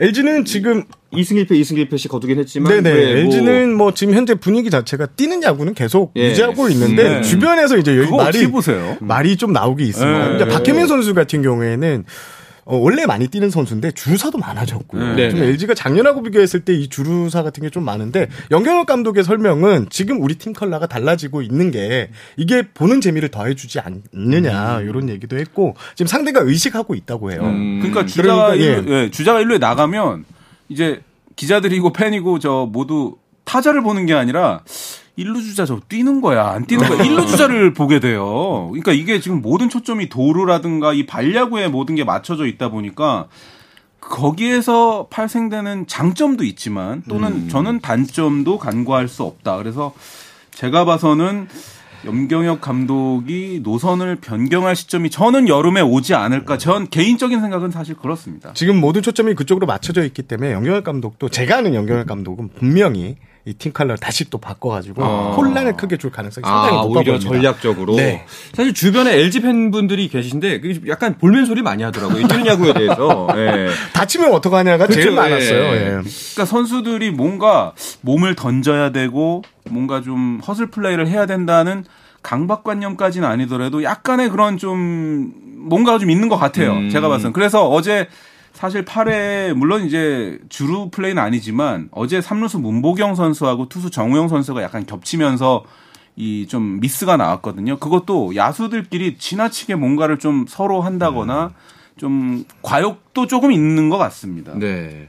LG는 0.00 0.44
지금 0.46 0.84
2승 1.12 1.34
1패, 1.46 1.50
2승 1.52 1.88
1패씩 1.88 2.08
거두긴 2.08 2.38
했지만 2.40 2.72
네네. 2.82 2.90
왜 2.92 3.04
뭐- 3.04 3.16
LG는 3.34 3.74
뭐 3.76 3.94
지금 3.94 4.14
현재 4.14 4.34
분위기 4.34 4.68
자체가 4.68 5.06
뛰는 5.06 5.42
야구는 5.44 5.74
계속 5.74 6.12
예. 6.16 6.30
유지하고 6.30 6.68
있는데 6.70 7.20
네. 7.20 7.22
주변에서 7.22 7.76
이제 7.76 7.96
여기 7.98 8.10
말이 8.10 8.48
보세요? 8.50 8.96
말이 9.00 9.36
좀 9.36 9.52
나오기 9.52 9.84
있습니다. 9.84 10.38
네. 10.38 10.48
박혜민 10.48 10.88
선수 10.88 11.14
같은 11.14 11.42
경우에는 11.42 12.04
어, 12.64 12.76
원래 12.76 13.06
많이 13.06 13.26
뛰는 13.26 13.50
선수인데 13.50 13.90
주루사도 13.90 14.38
많아졌고요. 14.38 15.16
네. 15.16 15.30
좀 15.30 15.40
네. 15.40 15.46
LG가 15.46 15.74
작년하고 15.74 16.22
비교했을 16.22 16.60
때 16.60 16.72
이 16.74 16.88
주루사 16.88 17.42
같은 17.42 17.62
게 17.62 17.70
좀 17.70 17.84
많은데 17.84 18.28
영경혁 18.50 18.86
감독의 18.86 19.24
설명은 19.24 19.86
지금 19.90 20.22
우리 20.22 20.34
팀 20.36 20.52
컬러가 20.52 20.86
달라지고 20.86 21.42
있는 21.42 21.70
게 21.70 22.10
이게 22.36 22.62
보는 22.62 23.00
재미를 23.00 23.30
더해주지 23.30 23.80
않느냐 23.80 24.80
이런 24.82 25.08
얘기도 25.08 25.38
했고 25.38 25.74
지금 25.94 26.06
상대가 26.06 26.40
의식하고 26.40 26.94
있다고 26.94 27.32
해요. 27.32 27.40
음. 27.44 27.80
그러니까 27.80 28.06
주자가 28.06 28.52
그러니까, 28.52 28.54
일루, 28.54 28.92
예, 28.94 29.10
주자가 29.10 29.40
일루에 29.40 29.58
나가면 29.58 30.24
이제 30.68 31.00
기자들이고 31.36 31.92
팬이고 31.92 32.38
저 32.38 32.68
모두 32.70 33.16
타자를 33.44 33.82
보는 33.82 34.06
게 34.06 34.14
아니라 34.14 34.60
일루 35.16 35.42
주자 35.42 35.66
저 35.66 35.80
뛰는 35.88 36.20
거야 36.20 36.48
안 36.48 36.64
뛰는 36.64 36.88
거야 36.88 37.02
일루 37.04 37.26
주자를 37.26 37.74
보게 37.74 38.00
돼요. 38.00 38.68
그러니까 38.70 38.92
이게 38.92 39.20
지금 39.20 39.42
모든 39.42 39.68
초점이 39.68 40.08
도루라든가 40.08 40.92
이 40.94 41.06
발야구에 41.06 41.68
모든 41.68 41.94
게 41.94 42.04
맞춰져 42.04 42.46
있다 42.46 42.70
보니까 42.70 43.28
거기에서 44.00 45.06
발생되는 45.10 45.86
장점도 45.86 46.44
있지만 46.44 47.02
또는 47.08 47.48
저는 47.48 47.80
단점도 47.80 48.58
간과할 48.58 49.08
수 49.08 49.22
없다. 49.22 49.56
그래서 49.58 49.94
제가 50.50 50.84
봐서는 50.84 51.46
염경엽 52.04 52.60
감독이 52.60 53.60
노선을 53.62 54.16
변경할 54.16 54.74
시점이 54.74 55.08
저는 55.10 55.46
여름에 55.46 55.80
오지 55.82 56.14
않을까. 56.14 56.58
전 56.58 56.88
개인적인 56.88 57.40
생각은 57.40 57.70
사실 57.70 57.94
그렇습니다. 57.94 58.52
지금 58.54 58.80
모든 58.80 59.02
초점이 59.02 59.34
그쪽으로 59.34 59.66
맞춰져 59.66 60.04
있기 60.04 60.22
때문에 60.22 60.52
영경혁 60.52 60.82
감독도 60.82 61.28
제가 61.28 61.58
아는 61.58 61.74
영경혁 61.74 62.06
감독은 62.08 62.50
분명히 62.58 63.16
이팀 63.44 63.72
컬러를 63.72 63.98
다시 63.98 64.30
또 64.30 64.38
바꿔가지고 64.38 65.02
어. 65.02 65.34
혼란을 65.36 65.76
크게 65.76 65.96
줄 65.96 66.10
가능성이 66.10 66.44
상당히 66.44 66.78
아, 66.78 66.82
높아 66.82 67.00
오히려 67.00 67.12
보입니다. 67.14 67.28
전략적으로. 67.28 67.96
네. 67.96 68.24
사실 68.54 68.72
주변에 68.72 69.16
LG 69.16 69.40
팬분들이 69.40 70.08
계신데 70.08 70.60
그게 70.60 70.80
약간 70.88 71.18
볼멘 71.18 71.44
소리 71.46 71.60
많이 71.60 71.82
하더라고요. 71.82 72.20
이 72.20 72.28
뛰는 72.28 72.46
야구에 72.46 72.72
대해서. 72.72 73.28
예. 73.36 73.68
다치면 73.94 74.32
어떡하냐가 74.32 74.86
제일 74.86 75.10
그렇죠, 75.10 75.20
많았어요. 75.20 75.62
예. 75.64 75.74
예. 75.74 75.84
그러니까 75.86 76.44
선수들이 76.46 77.10
뭔가 77.10 77.72
몸을 78.02 78.36
던져야 78.36 78.90
되고 78.90 79.42
뭔가 79.68 80.02
좀 80.02 80.40
허슬 80.46 80.66
플레이를 80.68 81.08
해야 81.08 81.26
된다는 81.26 81.84
강박관념까지는 82.22 83.26
아니더라도 83.26 83.82
약간의 83.82 84.30
그런 84.30 84.56
좀 84.56 85.32
뭔가가 85.68 85.98
좀 85.98 86.10
있는 86.10 86.28
것 86.28 86.36
같아요. 86.36 86.74
음. 86.74 86.90
제가 86.90 87.08
봐서는. 87.08 87.32
그래서 87.32 87.68
어제 87.68 88.06
사실 88.52 88.84
8회 88.84 89.54
물론 89.54 89.84
이제 89.86 90.38
주루 90.48 90.88
플레이는 90.90 91.22
아니지만 91.22 91.88
어제 91.90 92.20
3루수 92.20 92.60
문보경 92.60 93.14
선수하고 93.14 93.68
투수 93.68 93.90
정우영 93.90 94.28
선수가 94.28 94.62
약간 94.62 94.86
겹치면서 94.86 95.64
이 96.16 96.46
좀 96.46 96.78
미스가 96.80 97.16
나왔거든요. 97.16 97.78
그것도 97.78 98.36
야수들끼리 98.36 99.16
지나치게 99.16 99.76
뭔가를 99.76 100.18
좀 100.18 100.44
서로 100.46 100.82
한다거나 100.82 101.52
좀 101.96 102.44
과욕도 102.60 103.26
조금 103.26 103.50
있는 103.52 103.88
것 103.88 103.96
같습니다. 103.96 104.52
네. 104.58 105.08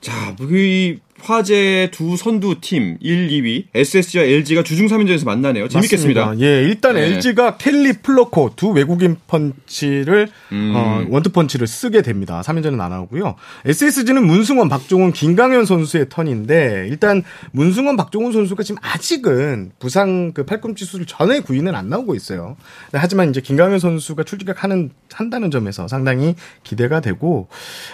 자, 0.00 0.34
이 0.40 0.98
화제 1.22 1.88
두 1.92 2.16
선두 2.16 2.56
팀 2.60 2.96
1, 3.00 3.28
2위 3.28 3.66
SSG와 3.74 4.24
LG가 4.24 4.64
주중 4.64 4.88
3인전에서 4.88 5.24
만나네요. 5.24 5.68
재밌겠습니다. 5.68 6.26
맞습니다. 6.26 6.46
예, 6.46 6.62
일단 6.64 6.94
네. 6.94 7.02
LG가 7.02 7.56
켈리 7.58 7.92
플로코 7.92 8.52
두 8.56 8.70
외국인 8.70 9.16
펀치를 9.28 10.28
음. 10.50 10.72
어, 10.74 11.04
원투 11.08 11.30
펀치를 11.30 11.68
쓰게 11.68 12.02
됩니다. 12.02 12.42
3인전은 12.44 12.80
안 12.80 12.92
하고요. 12.92 13.36
SSG는 13.64 14.26
문승원, 14.26 14.68
박종훈, 14.68 15.12
김강현 15.12 15.64
선수의 15.64 16.06
턴인데 16.08 16.88
일단 16.88 17.22
문승원, 17.52 17.96
박종훈 17.96 18.32
선수가 18.32 18.64
지금 18.64 18.80
아직은 18.82 19.72
부상 19.78 20.32
그 20.32 20.44
팔꿈치 20.44 20.84
수술 20.84 21.06
전에 21.06 21.40
구인은 21.40 21.74
안 21.76 21.88
나오고 21.88 22.16
있어요. 22.16 22.56
네, 22.92 22.98
하지만 23.00 23.30
이제 23.30 23.40
김강현 23.40 23.78
선수가 23.78 24.24
출격하는 24.24 24.90
한다는 25.12 25.50
점에서 25.50 25.86
상당히 25.86 26.34
기대가 26.64 27.00
되고 27.00 27.48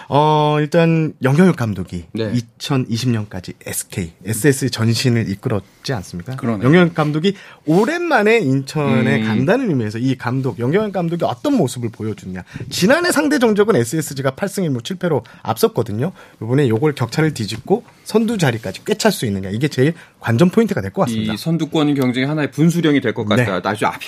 어, 0.07 0.57
일단 0.59 1.13
영경혁 1.21 1.55
감독이 1.55 2.05
네. 2.13 2.31
2020년 2.31 3.18
까지 3.27 3.53
SK, 3.65 4.13
SS 4.25 4.69
전신을 4.69 5.29
이끌었지 5.29 5.91
않습니까? 5.93 6.35
그러네요. 6.35 6.63
영경 6.65 6.93
감독이 6.93 7.33
오랜만에 7.65 8.37
인천에 8.39 9.21
음. 9.21 9.25
간다는 9.25 9.69
의미에서 9.69 9.97
이 9.97 10.15
감독, 10.15 10.59
영경 10.59 10.91
감독이 10.91 11.25
어떤 11.25 11.55
모습을 11.55 11.89
보여주냐. 11.89 12.43
지난해 12.69 13.11
상대 13.11 13.39
정적은 13.39 13.75
SSG가 13.75 14.31
8승 14.31 14.63
1무 14.69 14.81
7패로 14.83 15.23
앞섰거든요. 15.41 16.11
이번에 16.41 16.69
요걸 16.69 16.93
격차를 16.95 17.33
뒤집고 17.33 17.83
선두 18.03 18.37
자리까지 18.37 18.85
꿰찰 18.85 19.11
수 19.11 19.25
있느냐. 19.25 19.49
이게 19.49 19.67
제일 19.67 19.93
관전 20.19 20.49
포인트가 20.51 20.81
될 20.81 20.91
것 20.91 21.03
같습니다. 21.07 21.33
이 21.33 21.37
선두권 21.37 21.93
경쟁이 21.95 22.25
하나의 22.27 22.51
분수령이 22.51 23.01
될 23.01 23.13
것 23.13 23.25
같다. 23.25 23.43
네. 23.55 23.59
나중에 23.63 23.91
앞- 23.91 24.01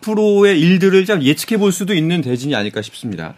앞으로의 0.00 0.58
일들을 0.60 1.04
좀 1.04 1.22
예측해 1.22 1.58
볼 1.58 1.72
수도 1.72 1.94
있는 1.94 2.20
대진이 2.22 2.54
아닐까 2.54 2.82
싶습니다. 2.82 3.34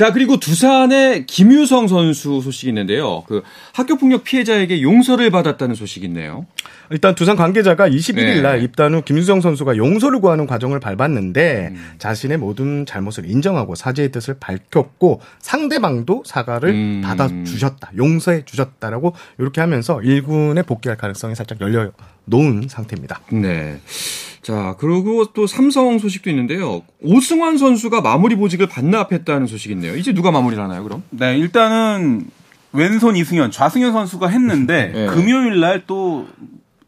자, 0.00 0.14
그리고 0.14 0.40
두산의 0.40 1.26
김유성 1.26 1.86
선수 1.86 2.40
소식이 2.40 2.68
있는데요. 2.68 3.22
그 3.26 3.42
학교 3.74 3.98
폭력 3.98 4.24
피해자에게 4.24 4.80
용서를 4.80 5.30
받았다는 5.30 5.74
소식이 5.74 6.06
있네요. 6.06 6.46
일단 6.88 7.14
두산 7.14 7.36
관계자가 7.36 7.86
21일 7.86 8.14
네. 8.14 8.40
날 8.40 8.62
입단 8.62 8.94
후 8.94 9.02
김유성 9.02 9.42
선수가 9.42 9.76
용서를 9.76 10.22
구하는 10.22 10.46
과정을 10.46 10.80
밟았는데 10.80 11.68
음. 11.72 11.94
자신의 11.98 12.38
모든 12.38 12.86
잘못을 12.86 13.30
인정하고 13.30 13.74
사죄의 13.74 14.10
뜻을 14.10 14.38
밝혔고 14.40 15.20
상대방도 15.38 16.22
사과를 16.24 16.70
음. 16.70 17.02
받아주셨다. 17.04 17.90
용서해 17.98 18.46
주셨다라고 18.46 19.14
이렇게 19.36 19.60
하면서 19.60 19.98
1군에 19.98 20.64
복귀할 20.64 20.96
가능성이 20.96 21.34
살짝 21.34 21.60
열려 21.60 21.90
놓은 22.24 22.68
상태입니다. 22.70 23.20
네. 23.32 23.78
자, 24.42 24.74
그리고 24.78 25.26
또 25.32 25.46
삼성 25.46 25.98
소식도 25.98 26.30
있는데요. 26.30 26.82
오승환 27.02 27.58
선수가 27.58 28.00
마무리 28.00 28.36
보직을 28.36 28.68
반납했다는 28.68 29.46
소식이 29.46 29.74
있네요. 29.74 29.96
이제 29.96 30.12
누가 30.14 30.30
마무리를 30.30 30.62
하나요, 30.62 30.82
그럼? 30.82 31.02
네, 31.10 31.36
일단은 31.36 32.26
왼손 32.72 33.16
이승현, 33.16 33.50
좌승현 33.50 33.92
선수가 33.92 34.28
했는데 34.28 34.92
네. 34.94 35.06
금요일 35.06 35.60
날또 35.60 36.26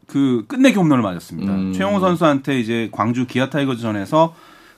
그 0.07 0.45
끝내기 0.47 0.77
홈런을 0.77 1.03
맞았습니다. 1.03 1.53
음. 1.53 1.73
최영호 1.73 1.99
선수한테 1.99 2.59
이제 2.59 2.89
광주 2.91 3.25
기아 3.27 3.49
타이거즈전에서 3.49 4.33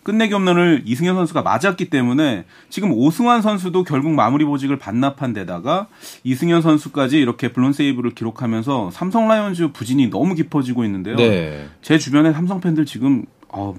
끝내기 0.05 0.35
홈런을 0.35 0.83
이승현 0.85 1.15
선수가 1.15 1.41
맞았기 1.41 1.89
때문에 1.89 2.45
지금 2.69 2.91
오승환 2.93 3.41
선수도 3.41 3.83
결국 3.83 4.11
마무리 4.11 4.45
보직을 4.45 4.77
반납한 4.77 5.33
데다가 5.33 5.87
이승현 6.23 6.61
선수까지 6.61 7.19
이렇게 7.19 7.51
블론 7.51 7.73
세이브를 7.73 8.11
기록하면서 8.11 8.91
삼성 8.91 9.27
라이온즈 9.27 9.71
부진이 9.71 10.11
너무 10.11 10.35
깊어지고 10.35 10.85
있는데요. 10.85 11.15
네. 11.15 11.67
제 11.81 11.97
주변에 11.97 12.33
삼성 12.33 12.61
팬들 12.61 12.85
지금 12.85 13.25
어, 13.49 13.73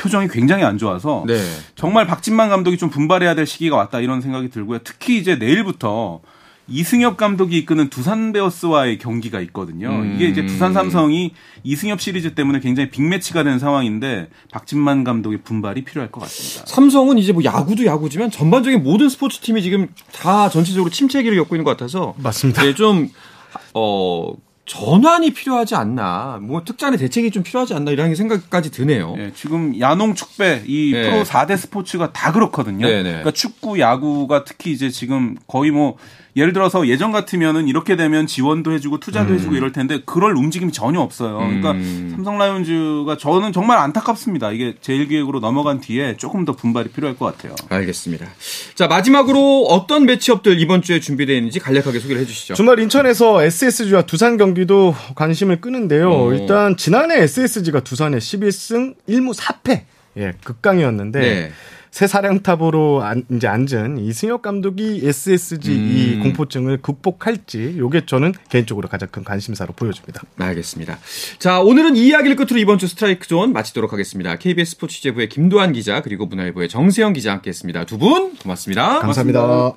표정이 0.00 0.28
굉장히 0.28 0.62
안 0.62 0.78
좋아서 0.78 1.24
네. 1.26 1.42
정말 1.74 2.06
박진만 2.06 2.48
감독이 2.48 2.78
좀 2.78 2.88
분발해야 2.88 3.34
될 3.34 3.44
시기가 3.44 3.76
왔다 3.76 3.98
이런 3.98 4.20
생각이 4.20 4.50
들고요. 4.50 4.78
특히 4.84 5.18
이제 5.18 5.34
내일부터 5.34 6.20
이승엽 6.70 7.16
감독이 7.16 7.58
이끄는 7.58 7.90
두산 7.90 8.32
베어스와의 8.32 8.98
경기가 8.98 9.40
있거든요. 9.40 9.90
음. 9.90 10.14
이게 10.14 10.28
이제 10.28 10.46
두산 10.46 10.72
삼성이 10.72 11.34
이승엽 11.64 12.00
시리즈 12.00 12.34
때문에 12.34 12.60
굉장히 12.60 12.90
빅매치가 12.90 13.42
된 13.42 13.58
상황인데 13.58 14.28
박진만 14.52 15.04
감독의 15.04 15.40
분발이 15.42 15.84
필요할 15.84 16.10
것 16.10 16.20
같습니다. 16.22 16.66
삼성은 16.66 17.18
이제 17.18 17.32
뭐 17.32 17.44
야구도 17.44 17.84
야구지만 17.84 18.30
전반적인 18.30 18.82
모든 18.82 19.08
스포츠 19.08 19.40
팀이 19.40 19.62
지금 19.62 19.88
다 20.12 20.48
전체적으로 20.48 20.90
침체기를 20.90 21.36
겪고 21.38 21.56
있는 21.56 21.64
것 21.64 21.72
같아서 21.72 22.14
맞습니다. 22.18 22.62
네, 22.62 22.74
좀, 22.74 23.10
어, 23.74 24.32
전환이 24.70 25.32
필요하지 25.32 25.74
않나, 25.74 26.38
뭐 26.40 26.62
특단의 26.62 26.96
대책이 26.96 27.32
좀 27.32 27.42
필요하지 27.42 27.74
않나 27.74 27.90
이런 27.90 28.14
생각까지 28.14 28.70
드네요. 28.70 29.16
예, 29.18 29.32
지금 29.34 29.76
야농 29.80 30.14
축배 30.14 30.62
이 30.64 30.92
네. 30.92 31.10
프로 31.10 31.24
4대 31.24 31.56
스포츠가 31.56 32.12
다 32.12 32.30
그렇거든요. 32.30 32.86
네, 32.86 33.02
네. 33.02 33.10
그러니까 33.10 33.32
축구, 33.32 33.80
야구가 33.80 34.44
특히 34.44 34.70
이제 34.70 34.88
지금 34.88 35.36
거의 35.48 35.72
뭐 35.72 35.96
예를 36.36 36.52
들어서 36.52 36.86
예전 36.86 37.12
같으면은 37.12 37.68
이렇게 37.68 37.96
되면 37.96 38.26
지원도 38.26 38.72
해주고 38.72 39.00
투자도 39.00 39.34
해주고 39.34 39.56
이럴 39.56 39.72
텐데 39.72 40.00
그럴 40.04 40.36
움직임이 40.36 40.72
전혀 40.72 41.00
없어요. 41.00 41.38
그러니까 41.38 41.72
음. 41.72 42.12
삼성 42.14 42.38
라이온즈가 42.38 43.16
저는 43.18 43.52
정말 43.52 43.78
안타깝습니다. 43.78 44.52
이게 44.52 44.74
제일기획으로 44.80 45.40
넘어간 45.40 45.80
뒤에 45.80 46.16
조금 46.16 46.44
더 46.44 46.52
분발이 46.52 46.90
필요할 46.90 47.16
것 47.16 47.26
같아요. 47.26 47.54
알겠습니다. 47.68 48.26
자, 48.74 48.86
마지막으로 48.86 49.66
어떤 49.68 50.06
매치업들 50.06 50.60
이번 50.60 50.82
주에 50.82 51.00
준비되어 51.00 51.36
있는지 51.36 51.58
간략하게 51.58 51.98
소개를 51.98 52.22
해주시죠. 52.22 52.54
주말 52.54 52.78
인천에서 52.78 53.42
SSG와 53.42 54.02
두산 54.02 54.36
경기도 54.36 54.94
관심을 55.14 55.60
끄는데요. 55.60 56.10
어. 56.10 56.32
일단 56.32 56.76
지난해 56.76 57.20
SSG가 57.22 57.80
두산에 57.80 58.18
11승 58.18 58.94
1무 59.08 59.36
4패 59.36 59.82
예, 60.16 60.32
극강이었는데 60.44 61.20
네. 61.20 61.52
새 61.90 62.06
사령탑으로 62.06 63.02
안- 63.02 63.24
이제 63.32 63.48
앉은 63.48 63.98
이승엽 63.98 64.42
감독이 64.42 65.00
SSG 65.04 65.72
이 65.72 66.14
음. 66.14 66.22
공포증을 66.22 66.78
극복할지 66.82 67.74
요게 67.78 68.06
저는 68.06 68.32
개인적으로 68.48 68.88
가장 68.88 69.08
큰 69.10 69.24
관심사로 69.24 69.72
보여집니다. 69.74 70.22
알겠습니다. 70.38 70.98
자, 71.40 71.60
오늘은 71.60 71.96
이 71.96 72.06
이야기를 72.06 72.36
끝으로 72.36 72.58
이번 72.58 72.78
주 72.78 72.86
스트라이크 72.86 73.26
존 73.26 73.52
마치도록 73.52 73.92
하겠습니다. 73.92 74.36
KBS 74.36 74.72
스포츠 74.72 74.94
취재부의 74.96 75.28
김도환 75.28 75.72
기자 75.72 76.00
그리고 76.00 76.26
문화일보의 76.26 76.68
정세영 76.68 77.12
기자 77.12 77.32
함께했습니다. 77.32 77.84
두 77.86 77.98
분 77.98 78.34
고맙습니다. 78.36 79.00
감사합니다. 79.00 79.72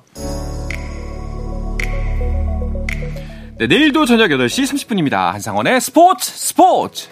네, 3.58 3.66
내일도 3.66 4.04
저녁 4.06 4.30
8시 4.30 4.64
30분입니다. 4.64 5.32
한상원의 5.32 5.80
스포츠 5.80 6.30
스포츠! 6.30 7.08